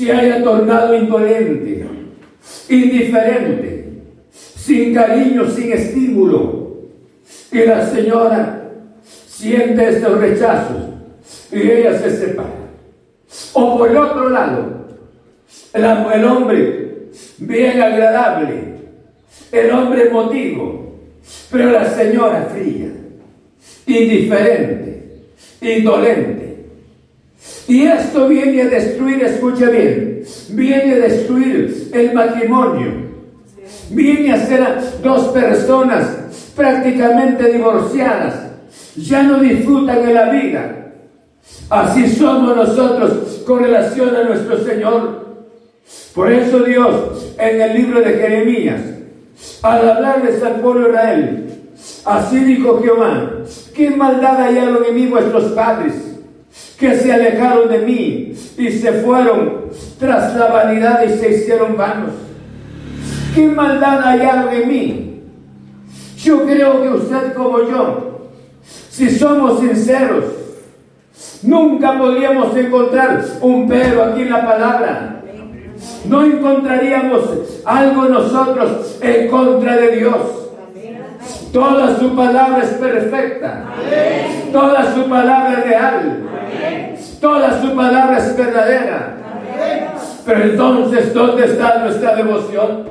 se 0.00 0.10
haya 0.10 0.42
tornado 0.42 0.94
indolente, 0.94 1.84
indiferente, 2.70 3.84
sin 4.32 4.94
cariño, 4.94 5.48
sin 5.50 5.72
estímulo. 5.72 6.70
Y 7.52 7.58
la 7.58 7.86
señora 7.86 8.70
siente 9.04 9.90
estos 9.90 10.18
rechazos 10.18 10.84
y 11.52 11.70
ella 11.70 11.98
se 11.98 12.16
separa. 12.16 12.48
O 13.52 13.76
por 13.76 13.90
el 13.90 13.96
otro 13.98 14.30
lado, 14.30 14.86
el, 15.74 16.24
hombre 16.24 17.10
bien 17.36 17.82
agradable, 17.82 18.76
el 19.52 19.70
hombre 19.70 20.08
emotivo, 20.08 20.94
pero 21.50 21.72
la 21.72 21.84
señora 21.94 22.48
fría, 22.50 22.88
indiferente, 23.86 25.24
indolente. 25.60 26.39
Y 27.68 27.84
esto 27.84 28.28
viene 28.28 28.62
a 28.62 28.66
destruir, 28.66 29.22
escucha 29.22 29.70
bien, 29.70 30.22
viene 30.50 30.94
a 30.94 30.98
destruir 30.98 31.90
el 31.92 32.12
matrimonio. 32.12 33.10
Viene 33.90 34.32
a 34.32 34.46
ser 34.46 34.62
a 34.62 34.80
dos 35.02 35.28
personas 35.28 36.52
prácticamente 36.54 37.52
divorciadas. 37.52 38.34
Ya 38.96 39.22
no 39.22 39.38
disfrutan 39.38 40.04
de 40.04 40.14
la 40.14 40.30
vida. 40.30 40.76
Así 41.68 42.08
somos 42.08 42.56
nosotros 42.56 43.42
con 43.46 43.62
relación 43.62 44.14
a 44.16 44.24
nuestro 44.24 44.62
Señor. 44.64 45.20
Por 46.14 46.32
eso 46.32 46.60
Dios 46.60 47.34
en 47.38 47.60
el 47.60 47.74
libro 47.74 48.00
de 48.00 48.12
Jeremías, 48.12 48.80
al 49.62 49.88
hablarles 49.88 50.42
al 50.42 50.60
pueblo 50.60 50.88
Israel, 50.88 51.46
así 52.04 52.38
dijo 52.40 52.80
Jehová, 52.82 53.30
¿qué 53.74 53.90
maldad 53.90 54.40
hallaron 54.40 54.84
en 54.84 54.94
mí 54.94 55.06
vuestros 55.06 55.52
padres? 55.52 56.09
Que 56.80 56.96
se 56.96 57.12
alejaron 57.12 57.68
de 57.68 57.78
mí 57.80 58.34
y 58.56 58.70
se 58.70 58.92
fueron 59.04 59.66
tras 59.98 60.34
la 60.34 60.46
vanidad 60.46 61.02
y 61.04 61.10
se 61.10 61.30
hicieron 61.30 61.76
vanos. 61.76 62.14
¿Qué 63.34 63.46
maldad 63.48 64.00
hallaron 64.00 64.52
en 64.54 64.68
mí? 64.68 65.22
Yo 66.16 66.44
creo 66.46 66.82
que 66.82 66.88
usted 66.88 67.34
como 67.34 67.60
yo, 67.60 68.30
si 68.62 69.10
somos 69.10 69.60
sinceros, 69.60 70.24
nunca 71.42 71.98
podríamos 71.98 72.56
encontrar 72.56 73.24
un 73.42 73.68
pero 73.68 74.04
aquí 74.04 74.22
en 74.22 74.30
la 74.30 74.46
palabra. 74.46 75.22
No 76.06 76.24
encontraríamos 76.24 77.60
algo 77.64 78.04
nosotros 78.04 78.98
en 79.02 79.28
contra 79.28 79.76
de 79.76 79.96
Dios. 79.96 80.39
Toda 81.52 81.98
su 81.98 82.14
palabra 82.14 82.62
es 82.62 82.70
perfecta. 82.70 83.64
Toda 84.52 84.94
su 84.94 85.08
palabra 85.08 85.58
es 85.58 85.64
real. 85.64 86.28
Toda 87.20 87.60
su 87.60 87.74
palabra 87.74 88.18
es 88.18 88.36
verdadera. 88.36 89.16
Pero 90.24 90.42
entonces, 90.44 91.12
¿dónde 91.12 91.44
está 91.44 91.78
nuestra 91.78 92.14
devoción? 92.14 92.88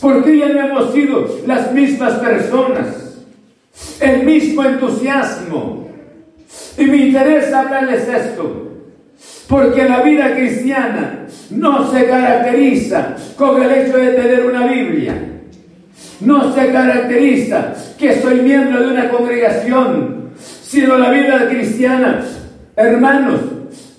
Porque 0.00 0.38
ya 0.38 0.48
no 0.48 0.60
hemos 0.66 0.92
sido 0.92 1.26
las 1.46 1.72
mismas 1.72 2.14
personas, 2.14 3.18
el 4.00 4.24
mismo 4.24 4.64
entusiasmo. 4.64 5.88
Y 6.78 6.84
me 6.84 6.96
interesa 6.96 7.60
hablarles 7.60 8.08
esto, 8.08 8.68
porque 9.48 9.88
la 9.88 10.02
vida 10.02 10.34
cristiana 10.34 11.26
no 11.50 11.90
se 11.90 12.06
caracteriza 12.06 13.16
con 13.36 13.62
el 13.62 13.70
hecho 13.70 13.96
de 13.96 14.12
tener 14.12 14.46
una 14.46 14.66
Biblia. 14.66 15.31
No 16.24 16.54
se 16.54 16.72
caracteriza 16.72 17.74
que 17.98 18.20
soy 18.20 18.40
miembro 18.40 18.80
de 18.80 18.92
una 18.92 19.10
congregación, 19.10 20.30
sino 20.38 20.98
la 20.98 21.10
vida 21.10 21.48
cristiana 21.48 22.22
hermanos, 22.76 23.40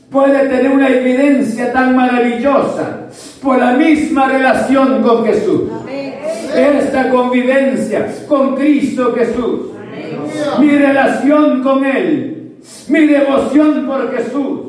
puede 0.09 0.47
tener 0.47 0.71
una 0.71 0.89
evidencia 0.89 1.71
tan 1.71 1.95
maravillosa 1.95 3.07
por 3.41 3.57
la 3.57 3.73
misma 3.73 4.27
relación 4.27 5.01
con 5.01 5.25
Jesús. 5.25 5.63
Esta 6.55 7.09
convivencia 7.09 8.07
con 8.27 8.55
Cristo 8.55 9.13
Jesús. 9.15 9.71
Mi 10.59 10.69
relación 10.69 11.63
con 11.63 11.83
Él. 11.86 12.57
Mi 12.88 13.07
devoción 13.07 13.86
por 13.88 14.15
Jesús. 14.15 14.59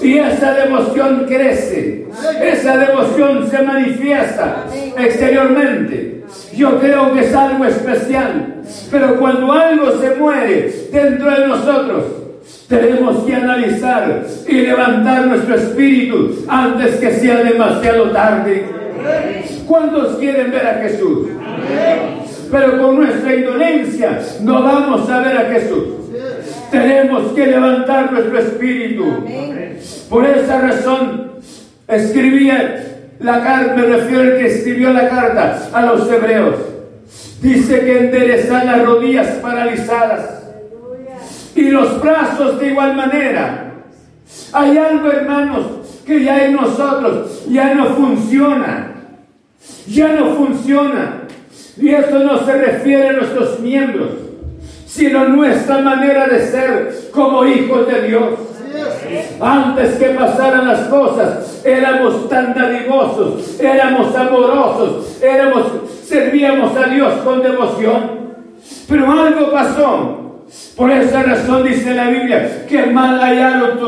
Y 0.00 0.18
esa 0.18 0.54
devoción 0.54 1.26
crece. 1.26 2.06
Esa 2.42 2.76
devoción 2.76 3.48
se 3.50 3.62
manifiesta 3.62 4.64
exteriormente. 4.98 6.11
Yo 6.54 6.78
creo 6.78 7.12
que 7.12 7.20
es 7.20 7.34
algo 7.34 7.64
especial. 7.64 8.62
Pero 8.90 9.18
cuando 9.18 9.52
algo 9.52 10.00
se 10.00 10.14
muere 10.16 10.72
dentro 10.92 11.30
de 11.30 11.46
nosotros, 11.48 12.04
tenemos 12.68 13.24
que 13.24 13.34
analizar 13.34 14.24
y 14.48 14.52
levantar 14.52 15.26
nuestro 15.26 15.54
espíritu 15.56 16.44
antes 16.48 16.96
que 16.96 17.12
sea 17.12 17.42
demasiado 17.42 18.10
tarde. 18.10 18.66
¿Cuántos 19.66 20.16
quieren 20.16 20.50
ver 20.50 20.66
a 20.66 20.74
Jesús? 20.74 21.28
Pero 22.50 22.82
con 22.82 22.96
nuestra 22.96 23.34
indolencia 23.34 24.20
no 24.42 24.62
vamos 24.62 25.08
a 25.08 25.20
ver 25.20 25.36
a 25.36 25.50
Jesús. 25.50 25.84
Tenemos 26.70 27.32
que 27.32 27.46
levantar 27.46 28.12
nuestro 28.12 28.38
espíritu. 28.38 29.04
Por 30.08 30.26
esa 30.26 30.60
razón 30.60 31.32
escribía 31.88 33.01
la 33.20 33.42
carta, 33.42 33.74
me 33.74 33.82
refiero 33.82 34.22
al 34.22 34.38
que 34.38 34.46
escribió 34.46 34.92
la 34.92 35.08
carta 35.08 35.68
a 35.72 35.82
los 35.82 36.10
hebreos. 36.10 36.56
Dice 37.40 37.80
que 37.80 37.98
enderezan 37.98 38.66
las 38.66 38.84
rodillas 38.84 39.28
paralizadas 39.42 40.42
y 41.54 41.62
los 41.70 42.00
brazos 42.00 42.58
de 42.58 42.68
igual 42.68 42.96
manera. 42.96 43.72
Hay 44.52 44.78
algo, 44.78 45.10
hermanos, 45.10 45.66
que 46.06 46.24
ya 46.24 46.44
en 46.44 46.54
nosotros 46.54 47.44
ya 47.48 47.74
no 47.74 47.86
funciona. 47.94 48.92
Ya 49.86 50.12
no 50.12 50.34
funciona. 50.34 51.22
Y 51.76 51.90
esto 51.90 52.18
no 52.20 52.44
se 52.44 52.52
refiere 52.52 53.08
a 53.08 53.12
nuestros 53.12 53.60
miembros, 53.60 54.10
sino 54.86 55.28
nuestra 55.28 55.78
manera 55.78 56.26
de 56.26 56.46
ser 56.46 57.10
como 57.12 57.44
hijos 57.46 57.86
de 57.86 58.08
Dios. 58.08 58.24
Antes 59.40 59.94
que 59.96 60.06
pasaran 60.10 60.68
las 60.68 60.80
cosas, 60.88 61.62
éramos 61.64 62.28
tan 62.28 62.54
dadivosos, 62.54 63.60
éramos 63.60 64.14
amorosos, 64.14 65.22
éramos, 65.22 65.66
servíamos 66.04 66.76
a 66.76 66.88
Dios 66.88 67.14
con 67.24 67.42
devoción. 67.42 68.22
Pero 68.88 69.10
algo 69.10 69.50
pasó. 69.50 70.18
Por 70.76 70.90
esa 70.90 71.22
razón 71.22 71.64
dice 71.64 71.94
la 71.94 72.08
Biblia 72.08 72.66
que 72.68 72.86
mal 72.86 73.18
hallaron 73.18 73.78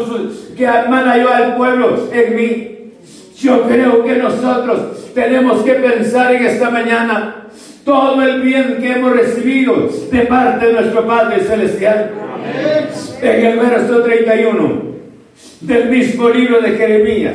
que 0.57 0.67
mal 0.67 1.07
halló 1.07 1.33
al 1.33 1.57
pueblo 1.57 2.09
en 2.13 2.37
mí. 2.37 2.93
Yo 3.39 3.63
creo 3.63 4.03
que 4.03 4.17
nosotros 4.17 5.13
tenemos 5.15 5.63
que 5.63 5.75
pensar 5.75 6.35
en 6.35 6.47
esta 6.47 6.71
mañana 6.71 7.49
todo 7.85 8.23
el 8.23 8.41
bien 8.41 8.79
que 8.81 8.93
hemos 8.93 9.13
recibido 9.13 9.89
de 10.11 10.21
parte 10.21 10.67
de 10.67 10.73
nuestro 10.73 11.07
Padre 11.07 11.41
Celestial. 11.41 12.13
En 13.21 13.47
el 13.47 13.59
verso 13.59 14.03
31 14.03 14.94
del 15.67 15.91
mismo 15.91 16.29
libro 16.29 16.61
de 16.61 16.77
Jeremías. 16.77 17.35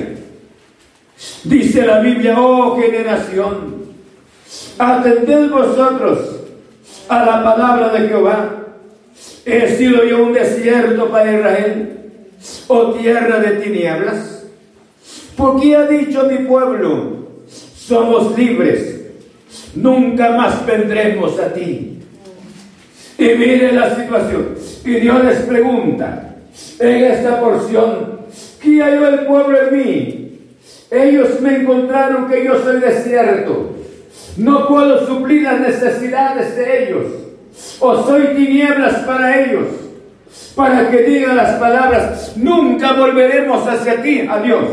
Dice 1.44 1.86
la 1.86 2.00
Biblia, 2.00 2.36
oh 2.38 2.80
generación, 2.80 3.86
atended 4.78 5.50
vosotros 5.50 6.20
a 7.08 7.26
la 7.26 7.44
palabra 7.44 7.90
de 7.90 8.08
Jehová. 8.08 8.56
He 9.46 9.76
sido 9.76 10.04
yo 10.06 10.24
un 10.24 10.34
desierto 10.34 11.10
para 11.10 11.32
Israel, 11.32 11.98
o 12.68 12.76
oh 12.76 12.94
tierra 12.94 13.40
de 13.40 13.58
tinieblas. 13.58 14.46
Porque 15.36 15.76
ha 15.76 15.88
dicho 15.88 16.24
mi 16.26 16.46
pueblo, 16.46 17.28
somos 17.48 18.38
libres, 18.38 19.02
nunca 19.76 20.32
más 20.32 20.66
vendremos 20.66 21.40
a 21.40 21.52
ti. 21.54 22.00
Y 23.18 23.24
mire 23.24 23.72
la 23.74 23.96
situación. 23.96 24.56
Y 24.86 24.92
Dios 24.96 25.26
les 25.26 25.40
pregunta 25.40 26.29
en 26.80 27.04
esta 27.06 27.40
porción, 27.40 28.20
¿Qué 28.62 28.82
halló 28.82 29.08
el 29.08 29.26
pueblo 29.26 29.58
en 29.58 29.78
mí? 29.78 30.40
Ellos 30.92 31.40
me 31.42 31.58
encontraron 31.58 32.30
que 32.30 32.44
yo 32.44 32.62
soy 32.62 32.80
desierto. 32.80 33.76
No 34.38 34.68
puedo 34.68 35.06
suplir 35.06 35.44
las 35.44 35.62
necesidades 35.62 36.56
de 36.56 36.84
ellos. 36.84 37.06
O 37.80 38.04
soy 38.04 38.36
tinieblas 38.36 38.96
para 39.04 39.44
ellos. 39.44 39.68
Para 40.56 40.90
que 40.90 41.04
digan 41.04 41.38
las 41.38 41.58
palabras, 41.58 42.34
nunca 42.36 42.94
volveremos 42.94 43.66
hacia 43.68 44.02
ti, 44.02 44.28
a 44.30 44.42
Dios. 44.42 44.66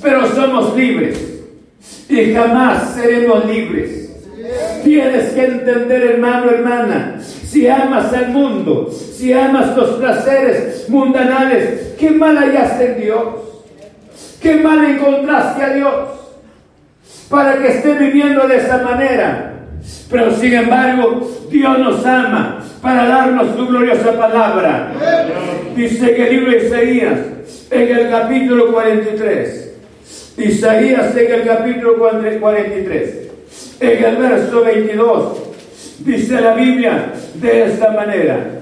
Pero 0.00 0.26
somos 0.28 0.76
libres. 0.76 1.18
Y 2.08 2.32
jamás 2.32 2.94
seremos 2.94 3.44
libres. 3.46 4.01
Tienes 4.84 5.32
que 5.32 5.44
entender, 5.44 6.02
hermano, 6.02 6.50
hermana, 6.50 7.20
si 7.20 7.68
amas 7.68 8.12
al 8.12 8.30
mundo, 8.30 8.90
si 8.90 9.32
amas 9.32 9.76
los 9.76 9.90
placeres 9.90 10.88
mundanales, 10.88 11.94
¿qué 11.98 12.10
mal 12.10 12.36
hallaste 12.36 12.92
en 12.92 13.00
Dios? 13.00 13.24
¿Qué 14.40 14.56
mal 14.56 14.84
encontraste 14.84 15.62
a 15.62 15.74
Dios? 15.74 15.94
Para 17.28 17.58
que 17.58 17.68
esté 17.68 17.94
viviendo 17.94 18.46
de 18.48 18.56
esa 18.56 18.78
manera. 18.78 19.54
Pero 20.10 20.34
sin 20.36 20.54
embargo, 20.54 21.30
Dios 21.50 21.78
nos 21.78 22.04
ama 22.04 22.64
para 22.80 23.06
darnos 23.06 23.56
su 23.56 23.66
gloriosa 23.66 24.12
palabra. 24.18 24.92
Dice 25.76 26.14
que 26.14 26.28
el 26.28 26.36
libro 26.36 26.50
de 26.50 26.66
Isaías, 26.66 27.18
en 27.70 27.96
el 27.96 28.10
capítulo 28.10 28.72
43. 28.72 29.74
Isaías 30.38 31.16
en 31.16 31.32
el 31.32 31.44
capítulo 31.44 31.98
43 31.98 33.31
en 33.82 34.04
el 34.04 34.16
verso 34.16 34.62
22 34.62 35.38
dice 36.04 36.40
la 36.40 36.54
Biblia 36.54 37.12
de 37.34 37.64
esta 37.64 37.90
manera. 37.90 38.60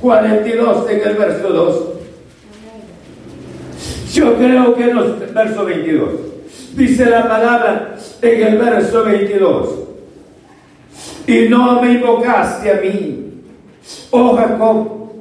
42 0.00 0.90
en 0.90 1.08
el 1.08 1.16
verso 1.16 1.48
2. 1.48 1.88
Yo 4.12 4.36
creo 4.36 4.74
que 4.74 4.84
en 4.84 4.98
el 4.98 5.12
verso 5.34 5.64
22 5.64 6.10
dice 6.76 7.06
la 7.06 7.28
palabra 7.28 7.96
en 8.20 8.42
el 8.42 8.58
verso 8.58 9.04
22. 9.04 9.68
Y 11.26 11.48
no 11.48 11.80
me 11.80 11.92
invocaste 11.92 12.70
a 12.70 12.80
mí, 12.80 13.42
oh 14.10 14.36
Jacob, 14.36 15.12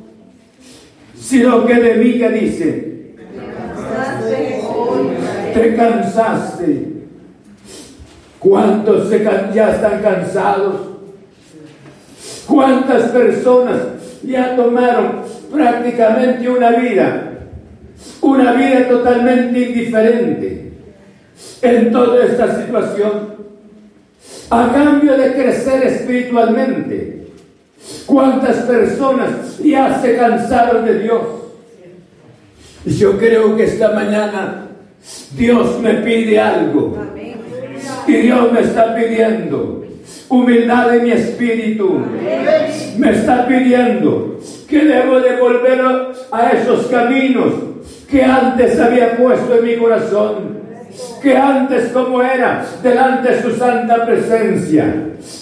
sino 1.15 1.65
que 1.65 1.75
de 1.75 1.93
mí 1.95 2.19
que 2.19 2.29
dice, 2.29 3.15
te 5.53 5.75
cansaste 5.75 6.90
¿Cuántos 8.41 9.11
ya 9.53 9.71
están 9.71 10.01
cansados? 10.01 10.75
¿Cuántas 12.47 13.11
personas 13.11 13.77
ya 14.23 14.55
tomaron 14.55 15.21
prácticamente 15.51 16.49
una 16.49 16.71
vida? 16.71 17.33
Una 18.19 18.53
vida 18.53 18.89
totalmente 18.89 19.59
indiferente 19.59 20.73
en 21.61 21.91
toda 21.91 22.25
esta 22.25 22.63
situación. 22.63 23.35
A 24.49 24.71
cambio 24.73 25.15
de 25.17 25.33
crecer 25.33 25.83
espiritualmente. 25.83 27.27
¿Cuántas 28.07 28.57
personas 28.63 29.59
ya 29.59 30.01
se 30.01 30.15
cansaron 30.15 30.83
de 30.83 30.99
Dios? 30.99 31.21
Yo 32.85 33.19
creo 33.19 33.55
que 33.55 33.65
esta 33.65 33.91
mañana 33.91 34.65
Dios 35.37 35.79
me 35.79 35.93
pide 35.95 36.39
algo. 36.39 36.97
Y 38.07 38.13
Dios 38.13 38.51
me 38.51 38.61
está 38.61 38.95
pidiendo 38.95 39.81
humildad 40.29 40.95
en 40.95 41.03
mi 41.03 41.11
espíritu. 41.11 42.01
Me 42.97 43.11
está 43.11 43.45
pidiendo 43.47 44.39
que 44.67 44.85
debo 44.85 45.19
de 45.19 45.35
volver 45.35 45.81
a 46.31 46.49
esos 46.51 46.87
caminos 46.87 47.53
que 48.09 48.23
antes 48.23 48.79
había 48.79 49.17
puesto 49.17 49.55
en 49.55 49.65
mi 49.65 49.75
corazón. 49.77 50.61
Que 51.21 51.37
antes 51.37 51.89
como 51.89 52.21
era 52.21 52.65
delante 52.83 53.29
de 53.29 53.41
su 53.41 53.55
santa 53.55 54.05
presencia, 54.05 54.93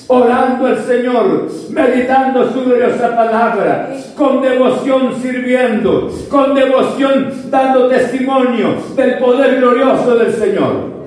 orando 0.07 0.67
al 0.67 0.77
Señor, 0.77 1.49
meditando 1.71 2.51
su 2.51 2.65
gloriosa 2.65 3.15
palabra, 3.15 3.89
con 4.15 4.41
devoción 4.41 5.15
sirviendo, 5.19 6.11
con 6.29 6.53
devoción 6.53 7.33
dando 7.49 7.87
testimonio 7.87 8.75
del 8.95 9.17
poder 9.17 9.55
glorioso 9.55 10.17
del 10.17 10.33
Señor. 10.33 10.98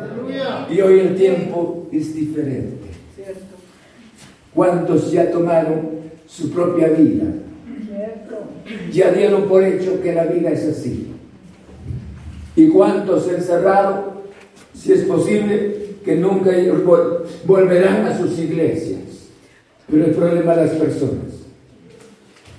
Y 0.70 0.80
hoy 0.80 1.00
el 1.00 1.14
tiempo 1.16 1.88
es 1.92 2.14
diferente. 2.14 2.76
¿Cuántos 4.54 5.10
ya 5.10 5.30
tomaron 5.30 5.90
su 6.26 6.50
propia 6.50 6.88
vida? 6.88 7.24
Ya 8.92 9.12
dieron 9.12 9.48
por 9.48 9.64
hecho 9.64 10.00
que 10.02 10.14
la 10.14 10.26
vida 10.26 10.50
es 10.50 10.64
así. 10.64 11.08
¿Y 12.54 12.68
cuántos 12.68 13.28
encerraron, 13.28 14.04
si 14.74 14.92
es 14.92 15.04
posible, 15.04 15.96
que 16.04 16.16
nunca 16.16 16.52
volverán 17.44 18.06
a 18.06 18.18
sus 18.18 18.38
iglesias? 18.38 19.00
Pero 19.90 20.04
el 20.04 20.12
problema 20.12 20.54
de 20.54 20.66
las 20.66 20.74
personas. 20.76 21.32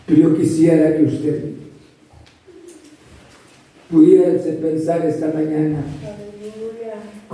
Pero 0.06 0.30
yo 0.30 0.38
quisiera 0.38 0.96
que 0.96 1.04
usted 1.04 1.44
pudiera 3.90 4.34
pensar 4.62 5.06
esta 5.06 5.32
mañana 5.34 5.84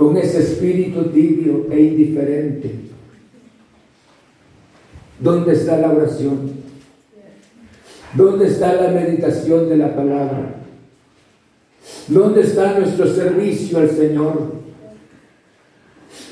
con 0.00 0.16
ese 0.16 0.38
espíritu 0.40 1.10
tibio 1.10 1.66
e 1.70 1.78
indiferente. 1.78 2.70
¿Dónde 5.20 5.52
está 5.52 5.76
la 5.76 5.92
oración? 5.92 6.52
¿Dónde 8.14 8.46
está 8.46 8.80
la 8.80 8.92
meditación 8.92 9.68
de 9.68 9.76
la 9.76 9.94
palabra? 9.94 10.54
¿Dónde 12.08 12.40
está 12.40 12.78
nuestro 12.78 13.06
servicio 13.06 13.76
al 13.76 13.90
Señor? 13.90 14.54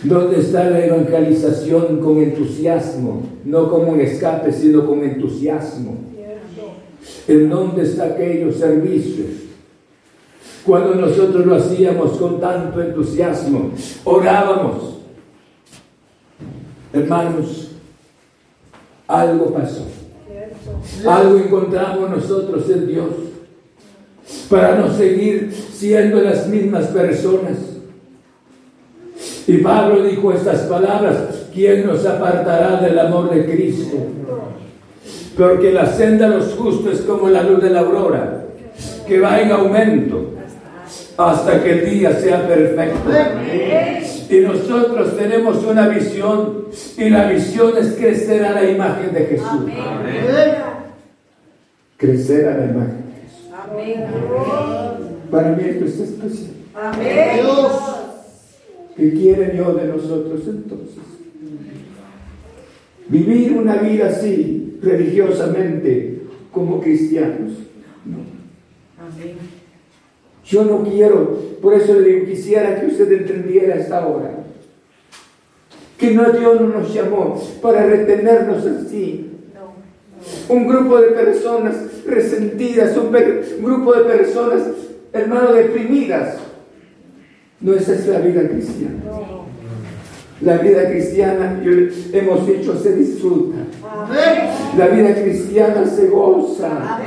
¿Dónde 0.02 0.40
está 0.40 0.70
la 0.70 0.86
evangelización 0.86 2.00
con 2.00 2.22
entusiasmo? 2.22 3.22
No 3.44 3.68
como 3.68 3.92
un 3.92 4.00
escape, 4.00 4.50
sino 4.50 4.86
con 4.86 5.04
entusiasmo. 5.04 5.94
¿En 7.28 7.50
dónde 7.50 7.82
están 7.82 8.12
aquellos 8.12 8.56
servicios 8.56 9.47
cuando 10.68 10.96
nosotros 10.96 11.46
lo 11.46 11.54
hacíamos 11.56 12.18
con 12.18 12.38
tanto 12.38 12.82
entusiasmo, 12.82 13.70
orábamos. 14.04 14.98
Hermanos, 16.92 17.70
algo 19.06 19.46
pasó. 19.54 19.86
Algo 21.08 21.38
encontramos 21.38 22.10
nosotros 22.10 22.68
en 22.68 22.86
Dios 22.86 23.08
para 24.50 24.76
no 24.76 24.94
seguir 24.94 25.50
siendo 25.72 26.20
las 26.20 26.46
mismas 26.48 26.88
personas. 26.88 27.56
Y 29.46 29.56
Pablo 29.58 30.04
dijo 30.04 30.32
estas 30.34 30.60
palabras, 30.64 31.46
¿quién 31.54 31.86
nos 31.86 32.04
apartará 32.04 32.82
del 32.82 32.98
amor 32.98 33.30
de 33.30 33.46
Cristo? 33.46 33.96
Porque 35.34 35.72
la 35.72 35.86
senda 35.86 36.28
de 36.28 36.36
los 36.36 36.52
justos 36.56 36.96
es 36.96 37.00
como 37.06 37.30
la 37.30 37.42
luz 37.42 37.62
de 37.62 37.70
la 37.70 37.80
aurora, 37.80 38.44
que 39.06 39.18
va 39.18 39.40
en 39.40 39.50
aumento 39.50 40.37
hasta 41.18 41.62
que 41.62 41.70
el 41.72 41.90
día 41.90 42.12
sea 42.18 42.46
perfecto. 42.46 43.10
Y 44.30 44.40
nosotros 44.40 45.16
tenemos 45.16 45.64
una 45.64 45.88
visión 45.88 46.66
y 46.96 47.10
la 47.10 47.28
visión 47.28 47.72
es 47.76 47.94
crecer 47.94 48.44
a 48.44 48.52
la 48.52 48.70
imagen 48.70 49.12
de 49.12 49.20
Jesús. 49.26 49.64
Crecer 51.96 52.48
a 52.48 52.56
la 52.58 52.64
imagen 52.66 53.04
de 53.08 53.14
Jesús. 53.20 53.48
Para 55.30 55.50
mí 55.50 55.64
esto 55.66 55.84
es 55.86 55.98
especial. 55.98 56.52
Dios. 57.34 57.72
¿Qué 58.96 59.12
quiere 59.12 59.50
Dios 59.50 59.76
de 59.80 59.88
nosotros 59.88 60.40
entonces? 60.46 60.98
Vivir 63.08 63.56
una 63.56 63.76
vida 63.76 64.08
así, 64.08 64.78
religiosamente, 64.82 66.22
como 66.52 66.80
cristianos. 66.80 67.52
No. 68.04 68.18
Yo 70.48 70.64
no 70.64 70.82
quiero, 70.82 71.38
por 71.60 71.74
eso 71.74 71.92
le 71.94 72.08
digo, 72.08 72.26
quisiera 72.26 72.80
que 72.80 72.86
usted 72.86 73.12
entendiera 73.12 73.74
esta 73.74 74.06
hora. 74.06 74.30
Que 75.98 76.12
no 76.12 76.30
Dios 76.32 76.60
no 76.60 76.68
nos 76.68 76.94
llamó 76.94 77.38
para 77.60 77.84
retenernos 77.84 78.64
así. 78.64 79.30
Un 80.48 80.66
grupo 80.66 81.00
de 81.00 81.08
personas 81.08 81.74
resentidas, 82.06 82.96
un, 82.96 83.12
grupo 83.62 83.92
de 83.92 84.04
personas, 84.04 84.62
hermano, 85.12 85.52
deprimidas. 85.52 86.38
No 87.60 87.74
esa 87.74 87.92
es 87.92 88.06
la 88.06 88.20
vida 88.20 88.48
cristiana. 88.48 89.02
La 90.40 90.58
vida 90.58 90.88
cristiana, 90.88 91.60
hemos 92.12 92.46
dicho, 92.46 92.78
se 92.78 92.94
disfruta. 92.94 93.56
La 94.76 94.86
vida 94.86 95.14
cristiana 95.14 95.84
se 95.84 96.06
goza. 96.06 97.00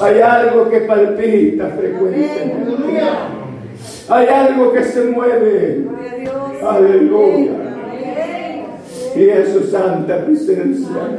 Hay 0.00 0.20
algo 0.20 0.70
que 0.70 0.80
palpita 0.80 1.68
frecuentemente. 1.78 2.66
Hay 4.08 4.26
algo 4.28 4.72
que 4.72 4.84
se 4.84 5.04
mueve. 5.04 5.84
Aleluya. 6.62 7.52
Y 9.14 9.28
es 9.28 9.70
santa 9.70 10.24
presencia 10.24 11.16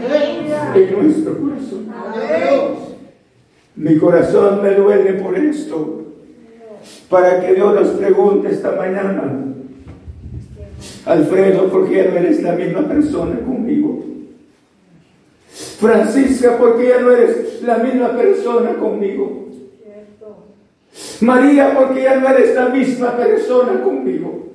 en 0.75 1.03
nuestro 1.03 1.37
corazón. 1.37 1.87
Mi 3.75 3.97
corazón 3.97 4.63
me 4.63 4.73
duele 4.73 5.13
por 5.13 5.37
esto. 5.37 6.03
Para 7.09 7.39
que 7.39 7.53
Dios 7.53 7.75
nos 7.75 7.87
pregunte 7.89 8.49
esta 8.49 8.71
mañana. 8.71 9.43
Alfredo, 11.07 11.69
¿por 11.69 11.89
qué 11.89 12.03
no 12.03 12.17
eres 12.17 12.43
la 12.43 12.51
misma 12.53 12.85
persona 12.87 13.39
conmigo? 13.39 14.03
Francisca, 15.79 16.57
¿por 16.57 16.77
qué 16.77 16.89
ya 16.89 16.99
no 16.99 17.11
eres 17.11 17.61
la 17.63 17.77
misma 17.77 18.09
persona 18.09 18.73
conmigo? 18.73 19.47
María, 21.21 21.73
¿por 21.73 21.93
qué 21.93 22.03
ya 22.03 22.17
no 22.17 22.27
eres 22.27 22.55
la 22.55 22.69
misma 22.69 23.15
persona 23.15 23.81
conmigo? 23.81 24.47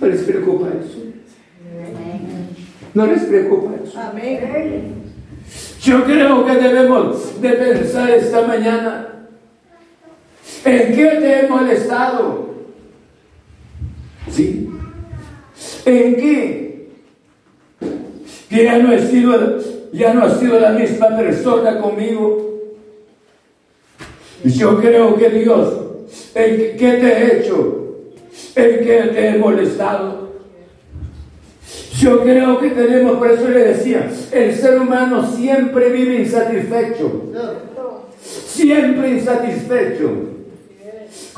¿No 0.00 0.06
les 0.06 0.22
preocupa 0.22 0.68
eso? 0.68 0.98
¿No 2.94 3.06
les 3.06 3.22
preocupa 3.24 3.70
eso? 3.82 3.98
Yo 5.80 6.04
creo 6.04 6.44
que 6.44 6.54
debemos 6.54 7.40
de 7.40 7.48
pensar 7.50 8.10
esta 8.10 8.46
mañana 8.46 9.08
en 10.64 10.94
qué 10.94 11.04
te 11.04 11.40
he 11.40 11.48
molestado. 11.48 12.47
¿En 14.38 16.16
qué? 16.16 16.68
que 18.48 18.64
ya 18.64 18.78
no, 18.78 18.90
ya 19.92 20.14
no 20.14 20.24
ha 20.24 20.38
sido 20.38 20.58
la 20.58 20.70
misma 20.70 21.16
persona 21.16 21.80
conmigo. 21.80 22.46
Yo 24.44 24.80
creo 24.80 25.16
que 25.16 25.28
Dios, 25.30 25.74
¿en 26.34 26.76
qué 26.76 26.92
te 26.92 27.06
he 27.06 27.38
hecho? 27.38 27.74
¿En 28.54 28.84
qué 28.84 29.10
te 29.12 29.28
he 29.28 29.38
molestado? 29.38 30.28
Yo 31.98 32.22
creo 32.22 32.60
que 32.60 32.70
tenemos, 32.70 33.18
por 33.18 33.30
eso 33.30 33.48
le 33.48 33.64
decía, 33.64 34.08
el 34.30 34.54
ser 34.54 34.78
humano 34.80 35.28
siempre 35.30 35.90
vive 35.90 36.20
insatisfecho. 36.20 37.24
Siempre 38.22 39.10
insatisfecho. 39.10 40.37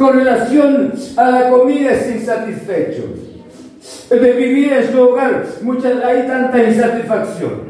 Con 0.00 0.14
relación 0.14 0.94
a 1.14 1.30
la 1.30 1.50
comida 1.50 1.92
es 1.92 2.10
insatisfecho 2.10 3.02
de 4.08 4.32
vivir 4.32 4.72
en 4.72 4.90
su 4.90 4.98
hogar, 4.98 5.44
muchas, 5.60 6.02
hay 6.02 6.26
tanta 6.26 6.64
insatisfacción. 6.64 7.64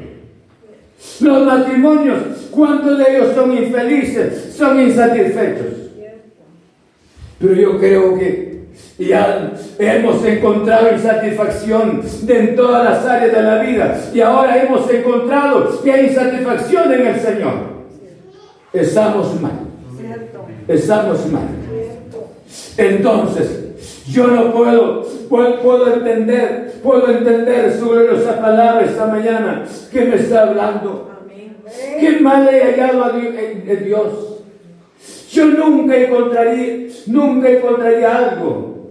Los 1.22 1.45
matrimonios, 1.45 2.18
¿cuántos 2.53 2.99
de 2.99 3.16
ellos 3.16 3.35
son 3.35 3.53
infelices? 3.59 4.55
Son 4.57 4.78
insatisfechos. 4.78 5.91
Pero 7.41 7.55
yo 7.55 7.78
creo 7.81 8.16
que 8.16 8.61
ya 8.97 9.51
hemos 9.81 10.24
encontrado 10.24 10.93
insatisfacción 10.93 12.01
en 12.28 12.55
todas 12.55 12.85
las 12.85 13.07
áreas 13.07 13.35
de 13.35 13.43
la 13.43 13.59
vida 13.61 14.01
y 14.14 14.20
ahora 14.20 14.62
hemos 14.62 14.89
encontrado 14.89 15.83
que 15.83 15.93
hay 15.93 16.07
insatisfacción 16.07 16.93
en 16.93 17.07
el 17.09 17.18
Señor. 17.18 17.55
Estamos 18.72 19.41
mal. 19.41 19.66
Estamos 20.68 21.26
mal. 21.26 21.69
Entonces, 22.76 24.05
yo 24.09 24.26
no 24.26 24.53
puedo, 24.53 25.07
puedo, 25.28 25.94
entender, 25.94 26.80
puedo 26.82 27.11
entender 27.11 27.72
sobre 27.78 28.20
esa 28.20 28.40
palabra 28.40 28.84
esta 28.84 29.07
mañana 29.07 29.64
que 29.92 30.05
me 30.05 30.16
está 30.16 30.42
hablando. 30.42 31.11
Qué 32.01 32.18
mal 32.20 32.48
he 32.48 32.62
hallado 32.62 33.05
a 33.05 33.12
Dios. 33.12 34.30
Yo 35.30 35.46
nunca 35.46 35.96
encontraría, 35.96 36.88
nunca 37.07 37.51
encontraría 37.51 38.16
algo, 38.16 38.90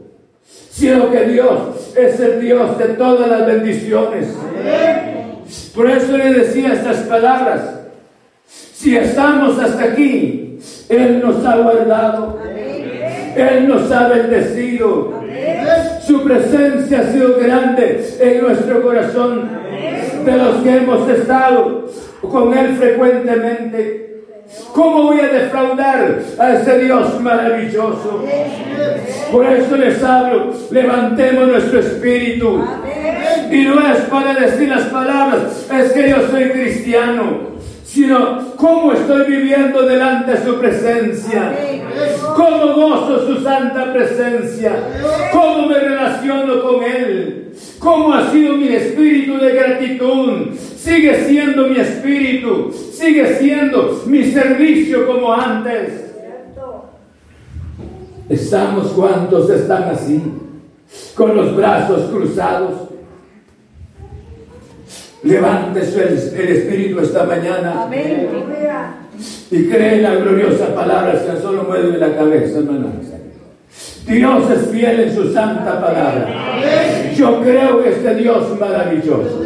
sino 0.71 1.11
que 1.11 1.25
Dios 1.25 1.59
es 1.97 2.19
el 2.21 2.39
Dios 2.39 2.77
de 2.77 2.85
todas 2.89 3.27
las 3.27 3.45
bendiciones. 3.45 4.27
Por 5.75 5.89
eso 5.89 6.17
le 6.17 6.33
decía 6.33 6.73
estas 6.73 6.99
palabras. 6.99 7.75
Si 8.47 8.95
estamos 8.95 9.59
hasta 9.59 9.83
aquí, 9.83 10.57
Él 10.87 11.21
nos 11.21 11.45
ha 11.45 11.57
guardado. 11.57 12.39
Él 13.41 13.67
nos 13.67 13.91
ha 13.91 14.07
bendecido. 14.07 15.13
Su 16.01 16.23
presencia 16.23 16.99
ha 16.99 17.11
sido 17.11 17.37
grande 17.39 18.05
en 18.19 18.41
nuestro 18.41 18.81
corazón. 18.81 19.49
De 20.25 20.35
los 20.35 20.55
que 20.57 20.77
hemos 20.77 21.09
estado 21.09 21.87
con 22.21 22.57
Él 22.57 22.75
frecuentemente. 22.77 24.09
¿Cómo 24.73 25.03
voy 25.03 25.19
a 25.19 25.27
defraudar 25.27 26.19
a 26.39 26.53
ese 26.53 26.79
Dios 26.79 27.21
maravilloso? 27.21 28.25
Por 29.31 29.45
eso 29.45 29.77
les 29.77 30.03
hablo, 30.03 30.51
levantemos 30.71 31.47
nuestro 31.47 31.79
espíritu. 31.79 32.63
Y 33.51 33.61
no 33.61 33.79
es 33.87 33.97
para 34.09 34.33
decir 34.33 34.69
las 34.69 34.85
palabras, 34.85 35.67
es 35.71 35.91
que 35.91 36.09
yo 36.09 36.17
soy 36.29 36.49
cristiano 36.49 37.48
sino 37.91 38.53
cómo 38.55 38.93
estoy 38.93 39.25
viviendo 39.25 39.81
delante 39.81 40.33
de 40.33 40.45
su 40.45 40.59
presencia, 40.59 41.57
cómo 42.35 42.73
gozo 42.75 43.25
su 43.25 43.41
santa 43.41 43.91
presencia, 43.91 44.73
cómo 45.33 45.65
me 45.67 45.79
relaciono 45.79 46.61
con 46.61 46.83
Él, 46.83 47.51
cómo 47.79 48.13
ha 48.13 48.29
sido 48.29 48.55
mi 48.55 48.67
espíritu 48.67 49.39
de 49.39 49.53
gratitud, 49.53 50.53
sigue 50.55 51.23
siendo 51.25 51.65
mi 51.65 51.79
espíritu, 51.79 52.71
sigue 52.71 53.35
siendo 53.37 54.03
mi 54.05 54.23
servicio 54.23 55.07
como 55.07 55.33
antes. 55.33 56.13
Estamos 58.29 58.89
cuantos 58.89 59.49
están 59.49 59.85
así, 59.85 60.21
con 61.15 61.35
los 61.35 61.55
brazos 61.55 62.11
cruzados, 62.11 62.88
Levántese 65.23 66.03
el, 66.37 66.49
Espíritu 66.49 67.01
esta 67.01 67.23
mañana. 67.25 67.83
Amén. 67.83 68.29
Y 69.51 69.63
cree 69.65 69.95
en 69.95 70.03
la 70.03 70.15
gloriosa 70.15 70.73
palabra, 70.73 71.19
si 71.19 71.41
solo 71.41 71.63
mueve 71.63 71.97
la 71.97 72.15
cabeza, 72.15 72.59
hermano. 72.59 72.91
Dios 74.07 74.51
es 74.51 74.69
fiel 74.71 74.99
en 75.01 75.15
su 75.15 75.31
santa 75.33 75.79
palabra. 75.79 76.27
Yo 77.15 77.41
creo 77.41 77.83
que 77.83 77.89
este 77.89 78.15
Dios 78.15 78.59
maravilloso. 78.59 79.43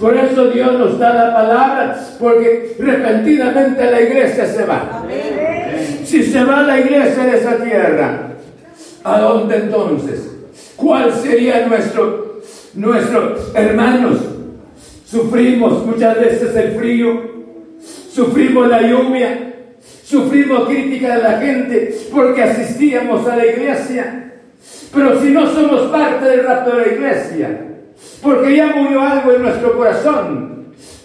Por 0.00 0.16
eso 0.16 0.46
Dios 0.46 0.72
nos 0.78 0.98
da 0.98 1.14
la 1.14 1.34
palabra, 1.34 1.96
porque 2.18 2.76
repentinamente 2.78 3.90
la 3.90 4.00
iglesia 4.00 4.46
se 4.46 4.64
va. 4.64 5.04
Si 6.04 6.22
se 6.22 6.42
va 6.42 6.62
la 6.62 6.80
iglesia 6.80 7.24
de 7.24 7.38
esa 7.38 7.56
tierra, 7.56 8.28
¿a 9.04 9.20
dónde 9.20 9.56
entonces? 9.56 10.30
¿Cuál 10.76 11.12
sería 11.12 11.66
nuestro, 11.66 12.40
nuestro 12.74 13.36
hermanos? 13.54 14.33
Sufrimos 15.14 15.86
muchas 15.86 16.18
veces 16.18 16.56
el 16.56 16.72
frío, 16.72 17.22
sufrimos 18.10 18.66
la 18.66 18.82
lluvia, 18.82 19.54
sufrimos 20.02 20.68
crítica 20.68 21.16
de 21.16 21.22
la 21.22 21.38
gente 21.38 21.94
porque 22.12 22.42
asistíamos 22.42 23.24
a 23.28 23.36
la 23.36 23.46
iglesia. 23.46 24.32
Pero 24.92 25.20
si 25.20 25.28
no 25.28 25.46
somos 25.46 25.82
parte 25.82 26.24
del 26.28 26.42
rapto 26.42 26.74
de 26.74 26.86
la 26.86 26.92
iglesia, 26.94 27.60
porque 28.20 28.56
ya 28.56 28.74
murió 28.74 29.02
algo 29.02 29.32
en 29.34 29.42
nuestro 29.42 29.76
corazón, 29.76 30.52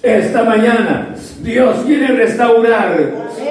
Esta 0.02 0.44
mañana 0.44 1.14
Dios 1.44 1.76
quiere 1.86 2.08
restaurar 2.08 2.98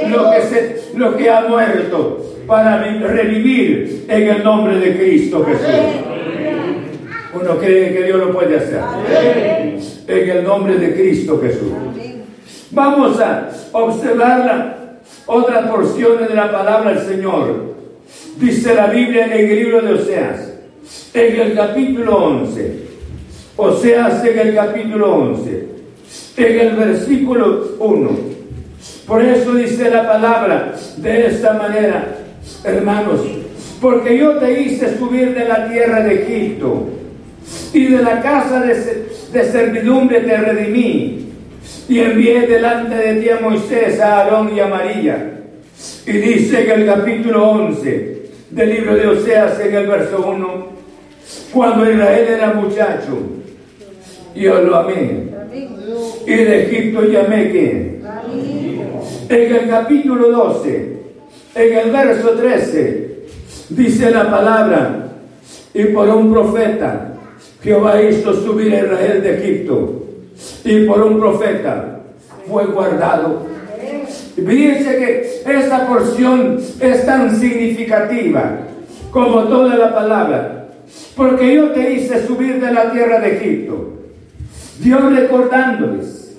lo 0.09 0.31
que, 0.31 0.41
se, 0.43 0.99
lo 0.99 1.17
que 1.17 1.31
ha 1.31 1.43
muerto 1.43 2.35
para 2.49 2.79
revivir 2.83 4.07
en 4.09 4.29
el 4.29 4.43
nombre 4.43 4.81
de 4.81 4.97
Cristo 4.97 5.45
Jesús. 5.45 6.18
Uno 7.35 7.59
cree 7.59 7.93
que 7.93 8.05
Dios 8.05 8.19
lo 8.19 8.33
puede 8.33 8.57
hacer. 8.57 8.81
En 10.07 10.31
el 10.31 10.45
nombre 10.45 10.77
de 10.77 10.95
Cristo 10.95 11.41
Jesús. 11.43 11.73
Vamos 12.71 13.21
a 13.21 13.51
observar 13.73 14.39
la 14.39 14.77
otra 15.27 15.71
porción 15.71 16.27
de 16.27 16.35
la 16.35 16.51
palabra 16.51 16.93
del 16.93 17.07
Señor. 17.07 17.75
Dice 18.39 18.75
la 18.75 18.87
Biblia 18.87 19.27
en 19.27 19.33
el 19.33 19.49
libro 19.49 19.83
de 19.83 19.95
Oseas, 19.95 20.53
en 21.13 21.41
el 21.41 21.55
capítulo 21.55 22.17
11. 22.17 22.89
Oseas 23.57 24.25
en 24.25 24.39
el 24.39 24.55
capítulo 24.55 25.15
11, 25.15 25.69
en 26.37 26.61
el 26.61 26.77
versículo 26.77 27.75
1. 27.79 28.11
Por 29.07 29.23
eso 29.23 29.55
dice 29.55 29.91
la 29.91 30.07
palabra 30.07 30.75
de 30.97 31.27
esta 31.27 31.55
manera, 31.55 32.07
hermanos, 32.65 33.21
porque 33.81 34.17
yo 34.17 34.37
te 34.37 34.63
hice 34.63 34.97
subir 34.97 35.35
de 35.35 35.47
la 35.47 35.69
tierra 35.69 36.03
de 36.03 36.23
Egipto 36.23 36.98
y 37.73 37.87
de 37.87 38.03
la 38.03 38.21
casa 38.21 38.61
de, 38.61 39.45
servidumbre 39.45 40.21
te 40.21 40.37
redimí 40.37 41.27
y 41.89 41.99
envié 42.01 42.47
delante 42.47 42.95
de 42.95 43.21
ti 43.21 43.31
a 43.31 43.41
Moisés, 43.41 44.01
a 44.01 44.21
Aarón 44.21 44.55
y 44.55 44.61
a 44.61 44.67
María. 44.67 45.41
Y 46.07 46.13
dice 46.13 46.65
en 46.65 46.81
el 46.81 46.87
capítulo 46.87 47.51
11 47.51 48.19
del 48.51 48.71
libro 48.71 48.95
de 48.95 49.07
Oseas, 49.07 49.61
en 49.61 49.75
el 49.75 49.87
verso 49.87 50.27
1, 50.27 50.67
cuando 51.53 51.91
Israel 51.91 52.27
era 52.29 52.55
muchacho, 52.55 53.19
yo 54.35 54.63
lo 54.63 54.77
amé. 54.77 55.29
Y 56.27 56.35
de 56.35 56.63
Egipto 56.65 57.05
llamé 57.05 57.53
que. 57.53 57.99
En 59.29 59.55
el 59.55 59.69
capítulo 59.69 60.31
12, 60.31 60.93
en 61.55 61.79
el 61.79 61.91
verso 61.91 62.31
13, 62.31 63.17
dice 63.71 64.11
la 64.11 64.31
palabra, 64.31 65.09
y 65.75 65.85
por 65.85 66.09
un 66.09 66.33
profeta 66.33 67.18
Jehová 67.63 68.01
hizo 68.03 68.33
subir 68.35 68.75
a 68.75 68.79
Israel 68.81 69.23
de 69.23 69.39
Egipto 69.39 70.03
y 70.65 70.87
por 70.87 71.03
un 71.03 71.19
profeta 71.19 72.01
fue 72.49 72.67
guardado. 72.67 73.47
Fíjense 74.35 74.97
que 74.97 75.59
esta 75.59 75.89
porción 75.89 76.61
es 76.81 77.05
tan 77.05 77.35
significativa 77.39 78.59
como 79.11 79.45
toda 79.45 79.77
la 79.77 79.95
palabra, 79.95 80.69
porque 81.17 81.55
yo 81.55 81.71
te 81.73 81.93
hice 81.93 82.25
subir 82.27 82.61
de 82.61 82.73
la 82.73 82.93
tierra 82.93 83.21
de 83.21 83.37
Egipto. 83.37 83.95
Dios 84.79 85.13
recordándoles, 85.13 86.37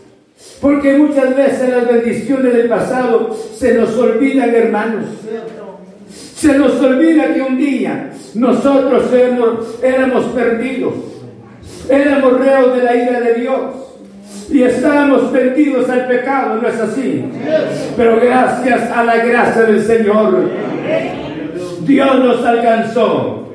porque 0.61 0.97
muchas 0.97 1.36
veces 1.36 1.70
las 1.70 1.88
bendiciones 1.88 2.53
del 2.53 2.70
pasado 2.70 3.36
se 3.53 3.74
nos 3.74 3.97
olvidan, 3.97 4.49
hermanos. 4.49 5.05
Se 6.40 6.58
nos 6.58 6.80
olvida 6.80 7.34
que 7.34 7.42
un 7.42 7.58
día 7.58 8.12
nosotros 8.36 9.04
éramos 9.84 10.26
perdidos, 10.28 10.94
éramos 11.90 12.40
reos 12.40 12.78
de 12.78 12.84
la 12.84 12.96
ira 12.96 13.20
de 13.20 13.34
Dios 13.34 13.60
y 14.50 14.64
estábamos 14.64 15.24
perdidos 15.32 15.90
al 15.90 16.08
pecado, 16.08 16.62
¿no 16.62 16.68
es 16.70 16.80
así? 16.80 17.26
Pero 17.98 18.22
gracias 18.22 18.90
a 18.90 19.04
la 19.04 19.18
gracia 19.18 19.64
del 19.64 19.84
Señor, 19.84 20.50
Dios 21.82 22.20
nos 22.24 22.46
alcanzó. 22.46 23.52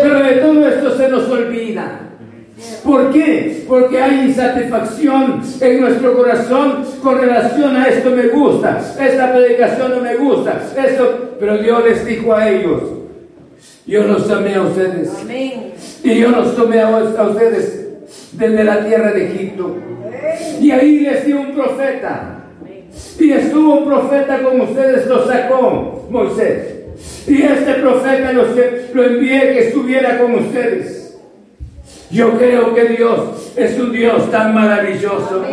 Pero 0.00 0.22
de 0.22 0.32
todo 0.34 0.68
esto 0.68 0.96
se 0.96 1.08
nos 1.08 1.28
olvida. 1.28 2.07
¿Por 2.84 3.12
qué? 3.12 3.64
Porque 3.68 4.00
hay 4.00 4.28
insatisfacción 4.28 5.42
en 5.60 5.80
nuestro 5.80 6.16
corazón 6.16 6.84
con 7.02 7.20
relación 7.20 7.76
a 7.76 7.88
esto 7.88 8.10
me 8.10 8.28
gusta, 8.28 8.80
esta 9.00 9.32
predicación 9.32 9.92
no 9.92 10.00
me 10.00 10.16
gusta, 10.16 10.62
esto, 10.76 11.36
pero 11.38 11.58
Dios 11.58 11.84
les 11.84 12.04
dijo 12.04 12.34
a 12.34 12.48
ellos, 12.48 12.82
yo 13.86 14.04
los 14.04 14.30
amé 14.30 14.54
a 14.54 14.62
ustedes. 14.62 15.10
Y 16.02 16.14
yo 16.18 16.28
los 16.30 16.54
tomé 16.54 16.80
a 16.80 16.88
ustedes 16.88 17.88
desde 18.32 18.64
la 18.64 18.84
tierra 18.84 19.12
de 19.12 19.26
Egipto. 19.26 19.76
Y 20.60 20.70
ahí 20.70 21.00
les 21.00 21.24
dio 21.26 21.40
un 21.40 21.54
profeta. 21.54 22.44
Y 23.18 23.32
estuvo 23.32 23.76
un 23.76 23.86
profeta 23.86 24.42
con 24.42 24.60
ustedes, 24.60 25.06
lo 25.06 25.26
sacó 25.26 26.06
Moisés. 26.10 26.74
Y 27.26 27.42
este 27.42 27.74
profeta 27.74 28.32
lo, 28.32 28.44
lo 28.94 29.04
envié 29.04 29.40
que 29.52 29.68
estuviera 29.68 30.18
con 30.18 30.34
ustedes. 30.34 30.97
Yo 32.10 32.38
creo 32.38 32.74
que 32.74 32.84
Dios 32.84 33.52
es 33.56 33.78
un 33.78 33.92
Dios 33.92 34.30
tan 34.30 34.54
maravilloso. 34.54 35.44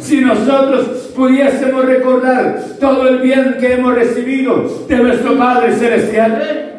Si 0.00 0.20
nosotros 0.20 1.04
pudiésemos 1.14 1.84
recordar 1.84 2.64
todo 2.80 3.08
el 3.08 3.18
bien 3.18 3.56
que 3.58 3.74
hemos 3.74 3.94
recibido 3.94 4.86
de 4.88 4.96
nuestro 4.96 5.36
Padre 5.38 5.74
Celestial. 5.74 6.70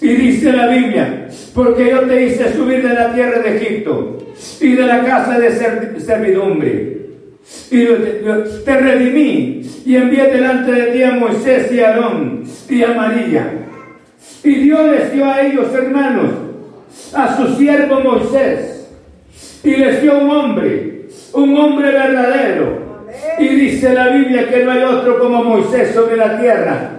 Y 0.00 0.08
dice 0.08 0.52
la 0.52 0.68
Biblia, 0.68 1.28
porque 1.54 1.90
yo 1.90 2.02
te 2.02 2.26
hice 2.26 2.52
subir 2.52 2.86
de 2.86 2.94
la 2.94 3.12
tierra 3.12 3.40
de 3.40 3.56
Egipto 3.56 4.18
y 4.60 4.74
de 4.74 4.86
la 4.86 5.04
casa 5.04 5.38
de 5.38 5.50
servidumbre. 6.00 6.98
Y 7.70 7.84
te 8.64 8.76
redimí 8.76 9.62
y 9.84 9.96
envié 9.96 10.28
delante 10.28 10.70
de 10.70 10.92
ti 10.92 11.02
a 11.02 11.12
Moisés 11.12 11.72
y 11.72 11.80
a 11.80 11.88
Aarón 11.88 12.44
y 12.68 12.82
a 12.82 12.92
María. 12.94 13.52
Y 14.44 14.54
Dios 14.54 14.86
les 14.86 15.12
dio 15.12 15.24
a 15.24 15.40
ellos, 15.42 15.66
hermanos, 15.74 16.30
a 17.14 17.36
su 17.36 17.56
siervo 17.56 18.00
Moisés 18.00 18.88
y 19.62 19.76
les 19.76 20.02
dio 20.02 20.18
un 20.18 20.30
hombre, 20.30 21.08
un 21.32 21.56
hombre 21.56 21.90
verdadero. 21.90 22.88
Y 23.38 23.48
dice 23.48 23.92
la 23.94 24.08
Biblia 24.08 24.48
que 24.48 24.64
no 24.64 24.70
hay 24.70 24.82
otro 24.82 25.18
como 25.18 25.42
Moisés 25.42 25.94
sobre 25.94 26.16
la 26.16 26.38
tierra. 26.38 26.90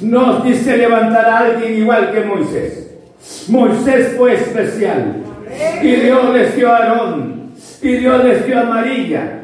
No 0.00 0.40
dice 0.40 0.76
levantar 0.76 1.26
a 1.26 1.38
alguien 1.38 1.78
igual 1.78 2.12
que 2.12 2.20
Moisés. 2.20 2.90
Moisés 3.48 4.14
fue 4.16 4.34
especial. 4.34 5.16
Y 5.82 5.92
Dios 5.96 6.34
les 6.34 6.56
dio 6.56 6.70
a 6.70 6.76
Aarón. 6.76 7.52
Y 7.82 7.92
Dios 7.96 8.24
les 8.24 8.46
dio 8.46 8.60
a 8.60 8.64
María. 8.64 9.40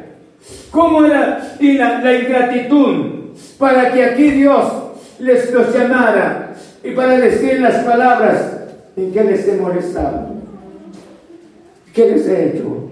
¿Cómo 0.71 1.05
era 1.05 1.57
y 1.59 1.73
la, 1.73 2.01
la 2.01 2.15
ingratitud 2.15 3.21
para 3.59 3.93
que 3.93 4.05
aquí 4.05 4.31
Dios 4.31 4.65
les 5.19 5.53
los 5.53 5.75
llamara 5.75 6.55
y 6.83 6.93
para 6.93 7.19
decir 7.19 7.61
las 7.61 7.85
palabras 7.85 8.60
¿En 8.97 9.12
qué 9.12 9.24
les 9.24 9.47
he 9.49 9.57
molestado? 9.57 10.34
¿Qué 11.95 12.11
les 12.11 12.26
he 12.26 12.49
hecho? 12.49 12.91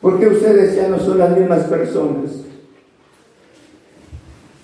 Porque 0.00 0.28
ustedes 0.28 0.76
ya 0.76 0.88
no 0.88 0.98
son 0.98 1.18
las 1.18 1.36
mismas 1.36 1.64
personas. 1.64 2.30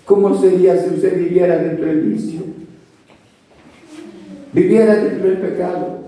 ¿Cómo 0.05 0.39
sería 0.41 0.77
si 0.77 0.95
usted 0.95 1.17
viviera 1.17 1.59
dentro 1.59 1.87
del 1.87 2.01
vicio? 2.01 2.43
Viviera 4.53 4.97
dentro 4.97 5.29
del 5.29 5.39
pecado. 5.39 5.99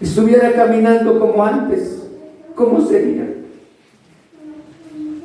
Estuviera 0.00 0.52
caminando 0.52 1.18
como 1.20 1.44
antes. 1.44 2.02
¿Cómo 2.54 2.86
sería? 2.86 3.26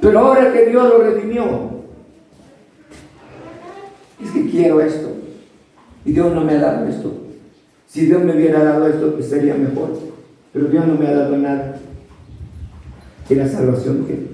Pero 0.01 0.20
ahora 0.20 0.51
que 0.51 0.66
Dios 0.66 0.89
lo 0.89 0.97
redimió, 0.99 1.43
es 4.24 4.32
que 4.32 4.49
quiero 4.49 4.82
esto. 4.82 5.11
Y 6.06 6.14
Dios 6.14 6.34
no 6.34 6.41
me 6.41 6.54
ha 6.54 6.62
dado 6.62 6.88
esto. 6.88 7.14
Si 7.88 8.06
Dios 8.06 8.24
me 8.24 8.36
hubiera 8.36 8.64
dado 8.64 8.88
esto, 8.88 9.14
pues 9.14 9.28
sería 9.28 9.54
mejor. 9.56 9.99
Pero 10.54 10.68
Dios 10.68 10.88
no 10.88 10.95
me 10.95 11.08
ha 11.08 11.14
dado 11.14 11.38
nada. 11.38 11.78
¿Y 13.30 13.36
la 13.36 13.47
salvación 13.47 14.06
qué? 14.08 14.32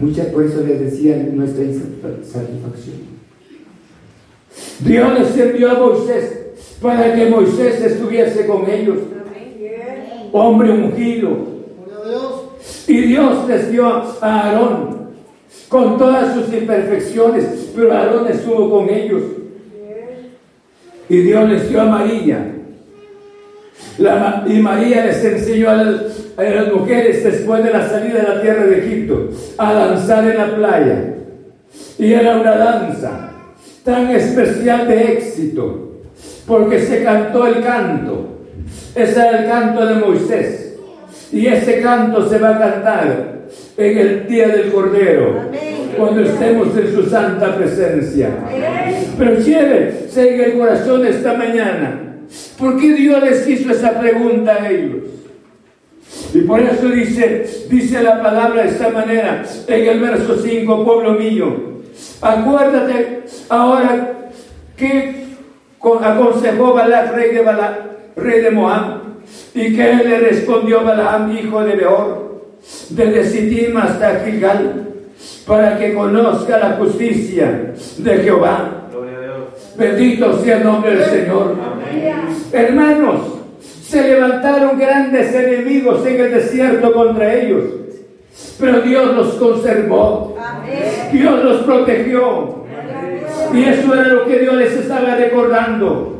Muchas 0.00 0.26
por 0.28 0.44
eso 0.44 0.62
les 0.66 0.80
decía 0.80 1.16
nuestra 1.32 1.64
insatisfacción. 1.64 3.10
Dios 4.80 5.18
les 5.18 5.38
envió 5.38 5.70
a 5.70 5.78
Moisés 5.78 6.38
para 6.80 7.14
que 7.14 7.28
Moisés 7.28 7.82
estuviese 7.82 8.46
con 8.46 8.68
ellos. 8.68 8.98
Hombre 10.32 10.70
ungido. 10.70 11.60
Y 12.86 13.00
Dios 13.02 13.46
les 13.48 13.70
dio 13.70 13.86
a 13.86 14.16
Aarón 14.20 14.99
con 15.70 15.98
todas 15.98 16.34
sus 16.34 16.52
imperfecciones, 16.52 17.70
pero 17.74 17.92
Aarón 17.92 18.26
estuvo 18.28 18.70
con 18.70 18.90
ellos. 18.90 19.22
Y 21.08 21.18
Dios 21.22 21.48
les 21.48 21.68
dio 21.68 21.80
a 21.80 21.84
María. 21.84 22.54
y 24.46 24.52
María 24.58 25.06
les 25.06 25.24
enseñó 25.24 25.70
a 25.70 25.74
las, 25.74 26.72
mujeres 26.72 27.22
después 27.22 27.62
de 27.62 27.72
la 27.72 27.88
salida 27.88 28.20
de 28.20 28.28
la 28.34 28.42
tierra 28.42 28.64
de 28.64 28.78
Egipto 28.78 29.28
a 29.58 29.72
danzar 29.72 30.28
en 30.28 30.36
la 30.36 30.54
playa. 30.56 31.14
Y 31.98 32.12
era 32.12 32.36
una 32.36 32.56
danza 32.56 33.30
tan 33.84 34.10
especial 34.10 34.88
de 34.88 35.12
éxito, 35.12 36.00
porque 36.46 36.80
se 36.80 37.04
cantó 37.04 37.46
el 37.46 37.62
canto. 37.62 38.38
Ese 38.94 39.20
era 39.20 39.38
el 39.38 39.48
canto 39.48 39.86
de 39.86 39.94
Moisés. 39.94 40.78
Y 41.32 41.46
ese 41.46 41.80
canto 41.80 42.28
se 42.28 42.38
va 42.38 42.56
a 42.56 42.58
cantar 42.58 43.39
en 43.80 43.98
el 43.98 44.28
día 44.28 44.48
del 44.48 44.70
Cordero, 44.70 45.50
cuando 45.96 46.22
estemos 46.22 46.76
en 46.76 46.94
su 46.94 47.08
santa 47.08 47.56
presencia. 47.56 48.28
Pero 49.18 49.34
llévese 49.38 50.34
en 50.34 50.40
el 50.40 50.58
corazón 50.58 51.06
esta 51.06 51.34
mañana 51.34 52.10
¿Por 52.58 52.78
qué 52.78 52.92
Dios 52.92 53.22
les 53.22 53.48
hizo 53.48 53.72
esa 53.72 53.98
pregunta 53.98 54.62
a 54.62 54.70
ellos? 54.70 55.04
Y 56.32 56.42
por 56.42 56.60
eso 56.60 56.88
dice, 56.88 57.46
dice 57.68 58.02
la 58.02 58.22
palabra 58.22 58.62
de 58.62 58.68
esta 58.68 58.90
manera, 58.90 59.42
en 59.66 59.88
el 59.88 60.00
verso 60.00 60.36
5, 60.36 60.84
pueblo 60.84 61.12
mío, 61.14 61.80
acuérdate 62.20 63.22
ahora 63.48 64.12
que 64.76 65.24
aconsejó 65.80 66.74
Balak, 66.74 67.14
rey 67.14 67.34
de, 67.34 67.44
rey 68.16 68.40
de 68.42 68.50
Moab, 68.50 69.00
y 69.54 69.74
que 69.74 69.90
él 69.90 70.02
le 70.04 70.18
respondió 70.18 70.84
Balaam, 70.84 71.36
hijo 71.36 71.64
de 71.64 71.76
Beor, 71.76 72.29
desde 72.90 73.24
Sittim 73.24 73.76
hasta 73.76 74.24
Gilgal, 74.24 74.86
para 75.46 75.78
que 75.78 75.94
conozca 75.94 76.58
la 76.58 76.72
justicia 76.72 77.72
de 77.98 78.16
Jehová. 78.18 78.88
Bendito 79.76 80.38
sea 80.42 80.58
el 80.58 80.64
nombre 80.64 80.96
del 80.96 81.04
Señor. 81.08 81.56
Hermanos, 82.52 83.20
se 83.82 84.02
levantaron 84.02 84.78
grandes 84.78 85.34
enemigos 85.34 86.06
en 86.06 86.20
el 86.20 86.32
desierto 86.32 86.92
contra 86.92 87.34
ellos, 87.34 87.64
pero 88.58 88.80
Dios 88.82 89.16
los 89.16 89.34
conservó. 89.34 90.36
Dios 91.12 91.44
los 91.44 91.62
protegió. 91.62 92.60
Y 93.52 93.64
eso 93.64 93.94
era 93.94 94.08
lo 94.08 94.26
que 94.26 94.38
Dios 94.38 94.54
les 94.54 94.72
estaba 94.72 95.16
recordando. 95.16 96.19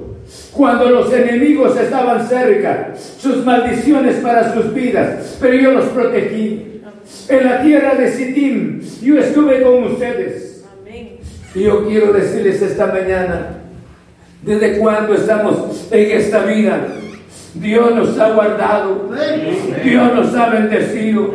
Cuando 0.53 0.91
los 0.91 1.13
enemigos 1.13 1.79
estaban 1.79 2.27
cerca, 2.29 2.95
sus 2.97 3.45
maldiciones 3.45 4.17
para 4.17 4.53
sus 4.53 4.73
vidas, 4.75 5.37
pero 5.41 5.55
yo 5.55 5.71
los 5.73 5.85
protegí. 5.87 6.83
En 7.29 7.45
la 7.45 7.63
tierra 7.63 7.95
de 7.95 8.13
Sittim, 8.13 8.81
yo 9.03 9.19
estuve 9.19 9.63
con 9.63 9.85
ustedes. 9.85 10.65
Y 11.55 11.63
yo 11.65 11.87
quiero 11.87 12.13
decirles 12.13 12.63
esta 12.63 12.87
mañana, 12.87 13.59
desde 14.43 14.79
cuando 14.79 15.15
estamos 15.15 15.89
en 15.91 16.19
esta 16.19 16.45
vida, 16.45 16.79
Dios 17.55 17.95
nos 17.95 18.19
ha 18.19 18.31
guardado, 18.31 19.11
Dios 19.83 20.15
nos 20.15 20.35
ha 20.35 20.51
bendecido. 20.51 21.35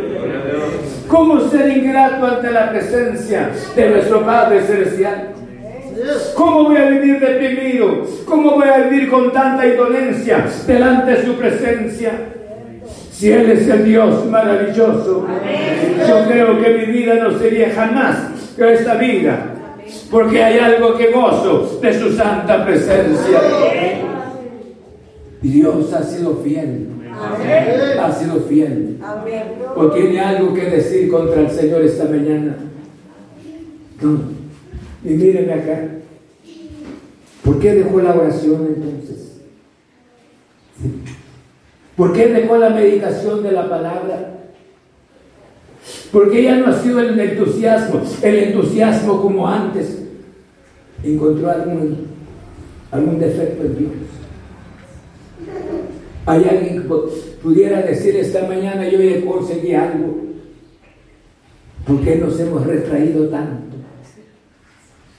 ¿Cómo 1.08 1.50
ser 1.50 1.78
ingrato 1.78 2.26
ante 2.26 2.52
la 2.52 2.70
presencia 2.72 3.52
de 3.76 3.90
nuestro 3.90 4.26
Padre 4.26 4.62
Celestial? 4.64 5.35
¿Cómo 6.36 6.66
voy 6.66 6.78
a 6.78 6.90
vivir 6.90 7.20
deprimido? 7.20 8.06
¿Cómo 8.26 8.52
voy 8.52 8.68
a 8.68 8.88
vivir 8.88 9.10
con 9.10 9.32
tanta 9.32 9.66
indolencia 9.66 10.46
delante 10.68 11.12
de 11.12 11.26
su 11.26 11.34
presencia? 11.36 12.12
Si 13.12 13.32
Él 13.32 13.50
es 13.50 13.68
el 13.70 13.86
Dios 13.86 14.26
maravilloso, 14.26 15.26
yo 16.08 16.28
creo 16.28 16.62
que 16.62 16.70
mi 16.70 16.86
vida 16.92 17.16
no 17.16 17.38
sería 17.40 17.72
jamás 17.74 18.18
esta 18.58 18.96
vida, 18.96 19.54
porque 20.12 20.44
hay 20.44 20.60
algo 20.60 20.98
que 20.98 21.12
gozo 21.12 21.80
de 21.82 21.98
su 21.98 22.12
santa 22.14 22.66
presencia. 22.66 23.42
Dios 25.42 25.94
ha 25.94 26.04
sido 26.04 26.36
fiel. 26.44 26.90
Ha 28.02 28.12
sido 28.12 28.42
fiel. 28.42 28.98
¿O 29.76 29.88
tiene 29.88 30.20
algo 30.20 30.54
que 30.54 30.66
decir 30.66 31.10
contra 31.10 31.42
el 31.42 31.52
Señor 31.52 31.82
esta 31.84 32.06
mañana? 32.06 32.58
Y 35.06 35.10
mírenme 35.10 35.54
acá. 35.54 35.88
¿Por 37.44 37.60
qué 37.60 37.76
dejó 37.76 38.02
la 38.02 38.16
oración 38.16 38.76
entonces? 38.76 39.38
¿Por 41.96 42.12
qué 42.12 42.28
dejó 42.28 42.58
la 42.58 42.72
meditación 42.72 43.44
de 43.44 43.52
la 43.52 43.70
palabra? 43.70 44.32
Porque 46.12 46.44
ya 46.44 46.58
no 46.58 46.68
ha 46.68 46.82
sido 46.82 47.00
el 47.00 47.20
entusiasmo, 47.20 48.02
el 48.24 48.36
entusiasmo 48.36 49.22
como 49.22 49.48
antes. 49.48 50.02
Encontró 51.04 51.52
algún, 51.52 52.08
algún 52.92 53.20
defecto 53.20 53.64
en 53.64 53.78
Dios. 53.78 53.92
Hay 56.26 56.44
alguien 56.50 56.82
que 56.82 56.90
pudiera 57.44 57.84
decir 57.84 58.16
esta 58.16 58.48
mañana 58.48 58.90
yo 58.90 59.00
ya 59.00 59.24
conseguí 59.24 59.76
algo. 59.76 60.22
¿Por 61.86 62.02
qué 62.02 62.16
nos 62.16 62.40
hemos 62.40 62.66
retraído 62.66 63.28
tanto? 63.30 63.65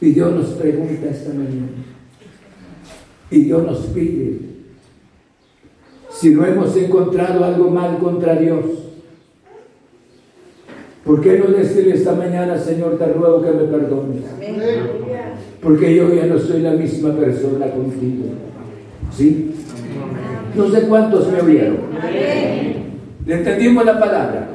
Y 0.01 0.13
Dios 0.13 0.35
nos 0.35 0.47
pregunta 0.51 1.07
esta 1.11 1.31
mañana. 1.31 1.69
Y 3.31 3.41
Dios 3.43 3.65
nos 3.65 3.79
pide. 3.87 4.39
Si 6.11 6.31
no 6.31 6.45
hemos 6.47 6.77
encontrado 6.77 7.45
algo 7.45 7.71
mal 7.71 7.99
contra 7.99 8.37
Dios, 8.37 8.65
¿por 11.05 11.21
qué 11.21 11.39
no 11.39 11.47
decirle 11.47 11.95
esta 11.95 12.15
mañana, 12.15 12.59
Señor, 12.59 12.99
te 12.99 13.07
ruego 13.07 13.43
que 13.43 13.51
me 13.51 13.65
perdones? 13.65 14.23
Porque 15.63 15.95
yo 15.95 16.15
ya 16.15 16.27
no 16.27 16.39
soy 16.39 16.63
la 16.63 16.73
misma 16.73 17.15
persona 17.15 17.67
contigo. 17.71 18.27
¿Sí? 19.15 19.55
No 20.55 20.71
sé 20.71 20.83
cuántos 20.83 21.31
me 21.31 21.41
oyeron. 21.41 21.79
¿Le 23.27 23.35
entendimos 23.35 23.85
la 23.85 23.99
palabra? 23.99 24.49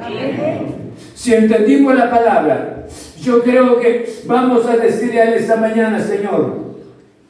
Si 1.14 1.34
entendimos 1.34 1.94
la 1.94 2.10
palabra, 2.10 2.86
yo 3.22 3.42
creo 3.42 3.78
que 3.78 4.04
vamos 4.26 4.66
a 4.66 4.76
decirle 4.76 5.20
a 5.20 5.28
él 5.28 5.34
esta 5.34 5.56
mañana, 5.56 6.00
Señor, 6.00 6.54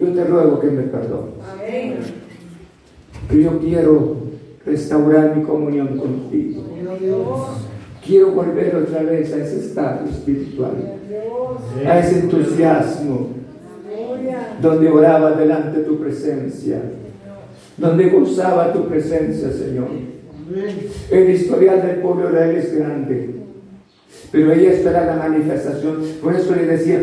yo 0.00 0.08
te 0.08 0.24
ruego 0.24 0.58
que 0.58 0.68
me 0.68 0.82
perdones. 0.84 1.34
Yo 3.30 3.58
quiero 3.60 4.16
restaurar 4.64 5.36
mi 5.36 5.44
comunión 5.44 5.98
contigo. 5.98 6.62
Quiero 8.04 8.32
volver 8.32 8.74
otra 8.74 9.02
vez 9.02 9.32
a 9.32 9.36
ese 9.36 9.60
estado 9.60 10.08
espiritual, 10.08 10.72
a 11.86 11.98
ese 11.98 12.20
entusiasmo, 12.20 13.28
donde 14.60 14.88
oraba 14.88 15.32
delante 15.32 15.80
de 15.80 15.84
tu 15.84 15.98
presencia, 16.00 16.80
donde 17.76 18.08
gozaba 18.08 18.72
tu 18.72 18.88
presencia, 18.88 19.50
Señor. 19.52 19.88
El 21.10 21.30
historial 21.30 21.82
del 21.82 21.96
pueblo 21.96 22.28
de 22.28 22.30
Israel 22.30 22.56
es 22.56 22.76
grande. 22.76 23.41
Pero 24.32 24.50
ella 24.50 24.72
espera 24.72 25.04
la 25.04 25.16
manifestación. 25.16 25.98
Por 26.22 26.34
eso 26.34 26.56
le 26.56 26.66
decía, 26.66 27.02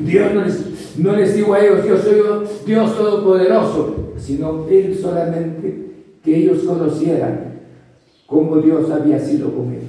Dios 0.00 0.34
no 0.34 0.44
les, 0.44 0.98
no 0.98 1.16
les 1.16 1.34
digo 1.34 1.54
a 1.54 1.64
ellos, 1.64 1.86
yo 1.86 1.96
soy 1.96 2.20
Dios 2.66 2.96
Todopoderoso, 2.96 4.12
sino 4.18 4.68
Él 4.68 4.96
solamente 5.00 5.86
que 6.22 6.36
ellos 6.36 6.62
conocieran 6.64 7.52
cómo 8.26 8.58
Dios 8.58 8.90
había 8.90 9.18
sido 9.18 9.50
con 9.50 9.70
ellos. 9.70 9.82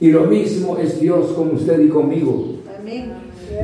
Y 0.00 0.12
lo 0.12 0.24
mismo 0.24 0.78
es 0.78 1.00
Dios 1.00 1.32
con 1.32 1.50
usted 1.56 1.80
y 1.80 1.88
conmigo. 1.88 2.58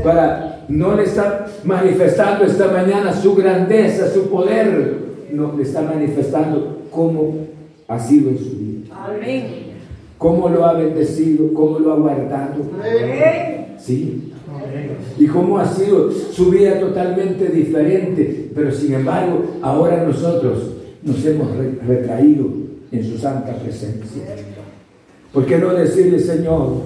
Para 0.03 0.65
no 0.69 0.97
le 0.97 1.05
está 1.05 1.47
manifestando 1.63 2.45
esta 2.45 2.69
mañana 2.69 3.15
su 3.15 3.37
grandeza, 3.37 4.11
su 4.13 4.29
poder, 4.29 4.97
no 5.33 5.55
le 5.57 5.63
está 5.63 5.83
manifestando 5.83 6.89
cómo 6.91 7.47
ha 7.87 7.99
sido 8.01 8.31
en 8.31 8.39
su 8.39 8.51
vida. 8.51 8.97
Amén 8.97 9.72
cómo 10.23 10.49
lo 10.49 10.65
ha 10.65 10.75
bendecido, 10.75 11.53
cómo 11.53 11.81
lo 11.81 11.93
ha 11.93 11.97
guardado. 11.97 12.55
Sí. 13.77 14.33
Y 15.19 15.27
cómo 15.27 15.59
ha 15.59 15.67
sido 15.67 16.13
su 16.13 16.51
vida 16.51 16.79
totalmente 16.79 17.49
diferente, 17.49 18.51
pero 18.55 18.71
sin 18.71 18.95
embargo, 18.95 19.43
ahora 19.61 20.05
nosotros 20.05 20.75
nos 21.03 21.27
hemos 21.27 21.49
retraído 21.85 22.47
en 22.93 23.05
su 23.05 23.19
santa 23.19 23.53
presencia. 23.57 24.23
¿Por 25.33 25.45
qué 25.45 25.59
no 25.59 25.75
decirle, 25.75 26.21
Señor, 26.21 26.83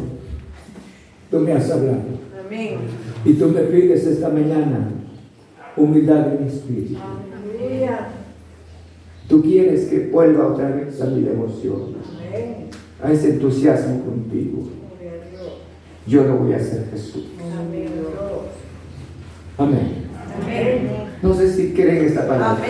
tú 1.31 1.41
me 1.41 1.53
has 1.53 1.71
hablado? 1.71 2.17
Y 3.25 3.35
tú 3.35 3.49
me 3.49 3.61
pides 3.63 4.07
esta 4.07 4.31
mañana 4.31 4.93
humildad 5.77 6.29
de 6.29 6.39
mi 6.39 6.49
espíritu. 6.49 6.99
Tú 9.29 9.43
quieres 9.43 9.89
que 9.89 10.09
vuelva 10.11 10.47
otra 10.47 10.71
vez 10.71 11.01
a 11.03 11.07
mi 11.07 11.21
devoción 11.21 11.97
a 13.03 13.13
ese 13.13 13.31
entusiasmo 13.31 14.05
contigo. 14.05 14.69
Yo 16.07 16.25
lo 16.25 16.37
voy 16.37 16.53
a 16.53 16.57
hacer 16.57 16.89
Jesús. 16.93 17.25
Amén. 19.59 20.07
No 21.23 21.35
sé 21.35 21.53
si 21.53 21.73
creen 21.73 22.05
esta 22.05 22.27
palabra. 22.27 22.65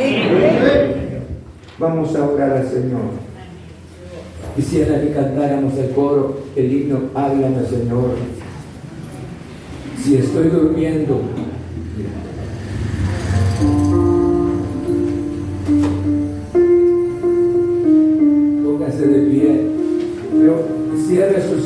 Vamos 1.78 2.14
a 2.16 2.24
orar 2.24 2.52
al 2.52 2.68
Señor. 2.68 3.26
Quisiera 4.54 5.00
que 5.02 5.10
cantáramos 5.10 5.76
el 5.76 5.90
coro, 5.90 6.40
el 6.56 6.72
himno, 6.72 7.10
háblame 7.14 7.66
Señor. 7.66 8.14
Si 10.02 10.16
estoy 10.16 10.48
durmiendo, 10.48 11.20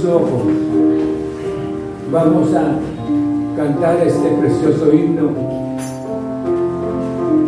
ojos. 0.05 0.43
Vamos 2.13 2.55
a 2.55 2.79
cantar 3.57 3.99
este 4.07 4.29
precioso 4.29 4.93
himno. 4.93 5.31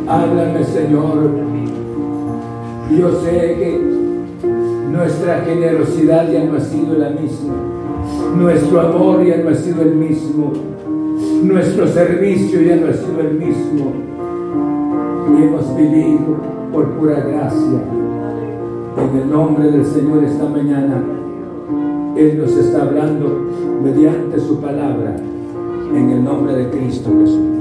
Háblame, 0.08 0.64
Señor. 0.64 1.30
Yo 2.98 3.10
sé 3.22 3.56
que 3.58 3.80
nuestra 4.92 5.42
generosidad 5.46 6.30
ya 6.30 6.44
no 6.44 6.56
ha 6.56 6.60
sido 6.60 6.98
la 6.98 7.10
misma. 7.10 7.54
Nuestro 8.36 8.80
amor 8.80 9.24
ya 9.24 9.38
no 9.38 9.50
ha 9.50 9.54
sido 9.54 9.82
el 9.82 9.94
mismo. 9.94 10.52
Nuestro 11.42 11.88
servicio 11.88 12.60
ya 12.60 12.76
no 12.76 12.88
ha 12.88 12.92
sido 12.92 13.20
el 13.20 13.34
mismo. 13.34 13.92
y 15.28 15.42
hemos 15.42 15.76
vivido 15.76 16.36
por 16.72 16.90
pura 16.92 17.20
gracia. 17.20 17.80
En 18.98 19.18
el 19.18 19.30
nombre 19.30 19.70
del 19.70 19.84
Señor 19.86 20.24
esta 20.24 20.44
mañana, 20.44 21.02
Él 22.22 22.38
nos 22.38 22.52
está 22.52 22.82
hablando 22.82 23.50
mediante 23.82 24.38
su 24.38 24.60
palabra, 24.60 25.16
en 25.92 26.10
el 26.10 26.22
nombre 26.22 26.54
de 26.54 26.70
Cristo 26.70 27.10
Jesús. 27.18 27.52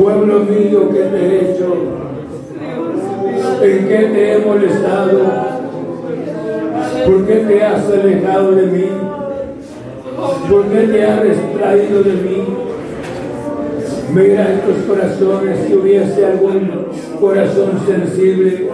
pueblo 0.00 0.40
mío, 0.40 0.88
¿qué 0.90 1.00
te 1.00 1.18
he 1.18 1.50
hecho? 1.50 1.74
¿En 3.62 3.88
qué 3.88 3.98
te 3.98 4.32
he 4.32 4.38
molestado? 4.38 5.20
¿Por 7.04 7.26
qué 7.26 7.34
te 7.34 7.62
has 7.62 7.84
alejado 7.86 8.52
de 8.52 8.66
mí? 8.66 8.88
¿Por 10.50 10.64
qué 10.66 10.80
te 10.88 11.04
has 11.04 11.22
distraído 11.22 12.02
de 12.02 12.12
mí? 12.12 12.44
Mira 14.14 14.54
estos 14.54 14.76
corazones 14.88 15.66
si 15.66 15.74
hubiese 15.74 16.26
algún 16.26 16.86
corazón 17.20 17.80
sensible. 17.86 18.70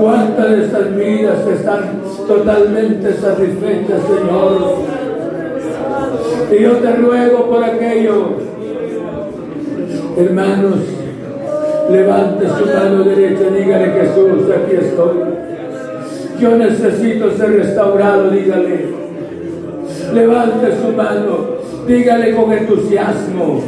¿Cuántas 0.00 0.50
de 0.50 0.64
estas 0.64 0.96
vidas 0.96 1.46
están 1.46 2.02
totalmente 2.26 3.12
satisfechas, 3.14 4.00
Señor? 4.06 4.74
Y 6.50 6.62
yo 6.62 6.72
te 6.78 6.96
ruego 6.96 7.46
por 7.46 7.62
aquello 7.64 8.47
Hermanos, 10.18 10.80
levante 11.92 12.44
su 12.48 12.66
mano 12.66 13.04
derecha, 13.04 13.50
dígale 13.56 13.92
Jesús, 13.92 14.50
aquí 14.50 14.74
estoy. 14.74 15.16
Yo 16.40 16.56
necesito 16.56 17.30
ser 17.36 17.52
restaurado, 17.52 18.28
dígale. 18.30 18.86
Levante 20.12 20.72
su 20.82 20.92
mano, 20.96 21.38
dígale 21.86 22.34
con 22.34 22.52
entusiasmo. 22.52 23.62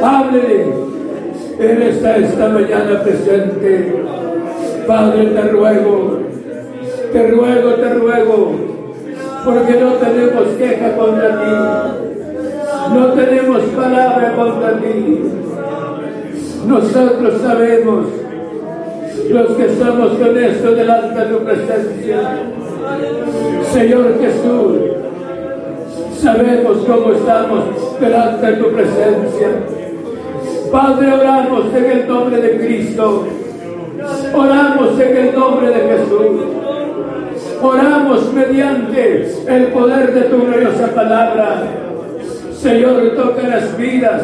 Háblele. 0.00 0.66
Él 1.58 1.82
está 1.82 2.16
esta 2.16 2.48
mañana 2.48 3.02
presente. 3.02 4.04
Padre, 4.86 5.26
te 5.26 5.42
ruego, 5.48 6.20
te 7.12 7.26
ruego, 7.26 7.70
te 7.70 7.94
ruego, 7.94 8.52
porque 9.44 9.80
no 9.80 9.92
tenemos 9.94 10.46
queja 10.58 10.96
contra 10.96 11.28
ti. 11.28 12.94
No 12.94 13.06
tenemos 13.14 13.62
palabra 13.76 14.32
contra 14.36 14.78
ti. 14.78 15.45
Nosotros 16.66 17.40
sabemos, 17.42 18.06
los 19.30 19.46
que 19.56 19.68
somos 19.76 20.20
honestos 20.20 20.76
delante 20.76 21.20
de 21.20 21.26
tu 21.26 21.44
presencia, 21.44 22.18
Señor 23.72 24.18
Jesús, 24.20 24.78
sabemos 26.20 26.78
cómo 26.86 27.12
estamos 27.12 27.64
delante 28.00 28.46
de 28.46 28.52
tu 28.54 28.72
presencia. 28.72 29.48
Padre, 30.72 31.12
oramos 31.12 31.66
en 31.74 31.84
el 31.84 32.08
nombre 32.08 32.40
de 32.42 32.58
Cristo. 32.58 33.26
Oramos 34.34 35.00
en 35.00 35.16
el 35.16 35.34
nombre 35.34 35.68
de 35.68 35.80
Jesús. 35.80 36.40
Oramos 37.62 38.32
mediante 38.34 39.30
el 39.46 39.66
poder 39.68 40.12
de 40.12 40.20
tu 40.22 40.44
gloriosa 40.44 40.88
palabra. 40.94 41.62
Señor, 42.52 43.14
toca 43.16 43.46
las 43.46 43.76
vidas, 43.78 44.22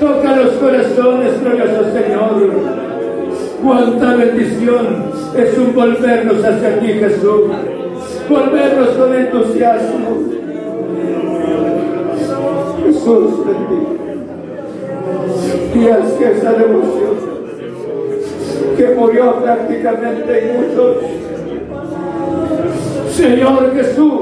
toca 0.00 0.36
los 0.36 0.50
corazones, 0.54 1.40
glorioso 1.40 1.84
Señor. 1.92 2.50
Cuánta 3.62 4.16
bendición 4.16 5.04
es 5.36 5.58
un 5.58 5.74
volvernos 5.74 6.44
hacia 6.44 6.80
ti, 6.80 6.86
Jesús. 6.86 7.42
Volvernos 8.28 8.88
con 8.88 9.14
entusiasmo. 9.14 10.24
Jesús, 12.84 13.46
bendito. 13.46 13.94
Y 15.74 15.86
es 15.86 16.12
que 16.18 16.32
esa 16.32 16.52
devoción 16.52 17.34
que 18.76 18.94
murió 18.94 19.36
prácticamente 19.42 20.50
en 20.50 20.56
muchos. 20.56 20.96
Señor 23.10 23.72
Jesús, 23.74 24.20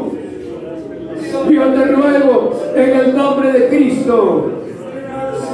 yo 1.51 1.65
te 1.73 1.85
ruego 1.87 2.53
en 2.75 2.91
el 2.91 3.17
nombre 3.17 3.53
de 3.53 3.69
Cristo, 3.69 4.51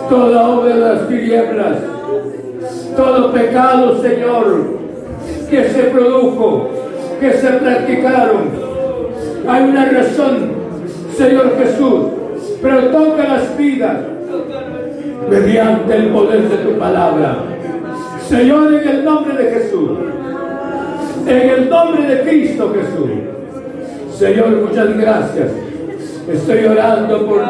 toda 0.09 0.48
obra 0.48 0.74
de 0.74 0.80
las 0.80 1.09
tinieblas, 1.09 1.76
todo 2.96 3.32
pecado, 3.32 4.00
Señor, 4.00 4.78
que 5.50 5.68
se 5.68 5.82
produjo, 5.84 6.70
que 7.20 7.32
se 7.32 7.48
practicaron. 7.48 8.68
Hay 9.46 9.64
una 9.64 9.86
razón, 9.86 10.52
Señor 11.16 11.56
Jesús, 11.59 12.00
pero 12.62 12.88
toca 12.88 13.28
las 13.28 13.56
vidas 13.56 13.96
mediante 15.30 15.96
el 15.96 16.09
poder 16.09 16.48
de 16.48 16.56
tu 16.59 16.78
palabra. 16.78 17.38
Señor, 18.28 18.74
en 18.74 18.88
el 18.88 19.04
nombre 19.04 19.34
de 19.36 19.50
Jesús, 19.50 19.90
en 21.26 21.50
el 21.50 21.68
nombre 21.68 22.02
de 22.02 22.22
Cristo 22.22 22.74
Jesús. 22.74 23.11
Señor, 24.18 24.48
muchas 24.68 24.96
gracias. 24.98 25.67
Estoy 26.32 26.64
orando 26.66 27.26
por 27.26 27.42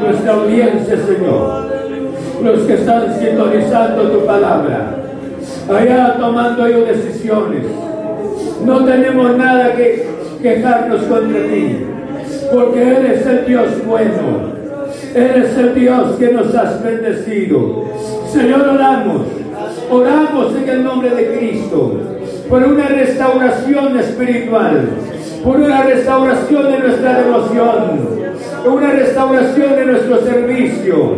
nuestra 0.00 0.32
audiencia, 0.32 0.96
Señor. 0.96 1.72
Los 2.42 2.60
que 2.60 2.74
están 2.74 3.18
sintonizando 3.18 4.10
tu 4.10 4.26
palabra. 4.26 4.96
Allá 5.68 6.16
tomando 6.18 6.66
ellos 6.66 6.88
decisiones. 6.88 7.62
No 8.64 8.84
tenemos 8.84 9.36
nada 9.36 9.76
que 9.76 10.06
quejarnos 10.42 11.02
contra 11.02 11.42
ti. 11.44 11.86
Porque 12.52 12.82
eres 12.82 13.26
el 13.26 13.46
Dios 13.46 13.86
bueno. 13.86 14.54
Eres 15.14 15.56
el 15.56 15.74
Dios 15.74 16.16
que 16.18 16.32
nos 16.32 16.52
has 16.52 16.82
bendecido. 16.82 17.84
Señor, 18.26 18.68
oramos. 18.70 19.43
Oramos 19.90 20.56
en 20.56 20.68
el 20.68 20.84
nombre 20.84 21.10
de 21.10 21.36
Cristo 21.36 22.00
por 22.48 22.62
una 22.62 22.88
restauración 22.88 23.98
espiritual, 23.98 24.88
por 25.42 25.56
una 25.56 25.82
restauración 25.82 26.72
de 26.72 26.78
nuestra 26.78 27.22
devoción, 27.22 28.00
una 28.66 28.90
restauración 28.90 29.76
de 29.76 29.86
nuestro 29.86 30.20
servicio, 30.22 31.14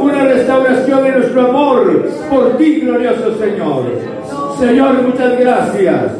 una 0.00 0.24
restauración 0.24 1.04
de 1.04 1.10
nuestro 1.12 1.48
amor 1.48 2.08
por 2.30 2.56
ti, 2.56 2.80
glorioso 2.80 3.36
Señor. 3.38 3.84
Señor, 4.58 5.02
muchas 5.02 5.38
gracias. 5.38 6.12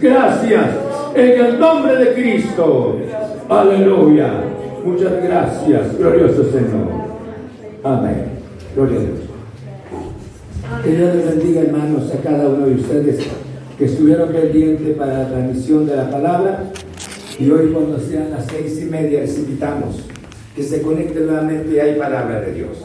Gracias 0.00 0.66
en 1.14 1.44
el 1.44 1.60
nombre 1.60 1.96
de 1.96 2.14
Cristo. 2.14 2.96
Aleluya. 3.48 4.32
Muchas 4.84 5.12
gracias, 5.22 5.98
glorioso 5.98 6.44
Señor. 6.44 6.88
Amén. 7.82 8.26
Gloria 8.74 8.96
a 8.96 9.00
Dios. 9.00 9.29
Que 10.82 10.96
Dios 10.96 11.14
les 11.14 11.26
bendiga, 11.26 11.60
hermanos, 11.62 12.10
a 12.12 12.22
cada 12.22 12.48
uno 12.48 12.66
de 12.66 12.74
ustedes 12.76 13.18
que 13.76 13.84
estuvieron 13.84 14.30
pendientes 14.30 14.96
para 14.96 15.18
la 15.18 15.28
transmisión 15.28 15.86
de 15.86 15.96
la 15.96 16.10
palabra. 16.10 16.64
Y 17.38 17.50
hoy, 17.50 17.70
cuando 17.72 17.98
sean 17.98 18.30
las 18.30 18.46
seis 18.46 18.80
y 18.80 18.84
media, 18.86 19.20
les 19.20 19.36
invitamos 19.36 20.04
que 20.56 20.62
se 20.62 20.80
conecten 20.80 21.26
nuevamente 21.26 21.74
y 21.74 21.78
hay 21.78 21.98
palabra 21.98 22.40
de 22.40 22.52
Dios. 22.52 22.78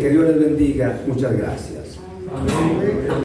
Que 0.00 0.10
Dios 0.10 0.24
les 0.24 0.40
bendiga. 0.40 0.98
Muchas 1.06 1.36
gracias. 1.36 1.98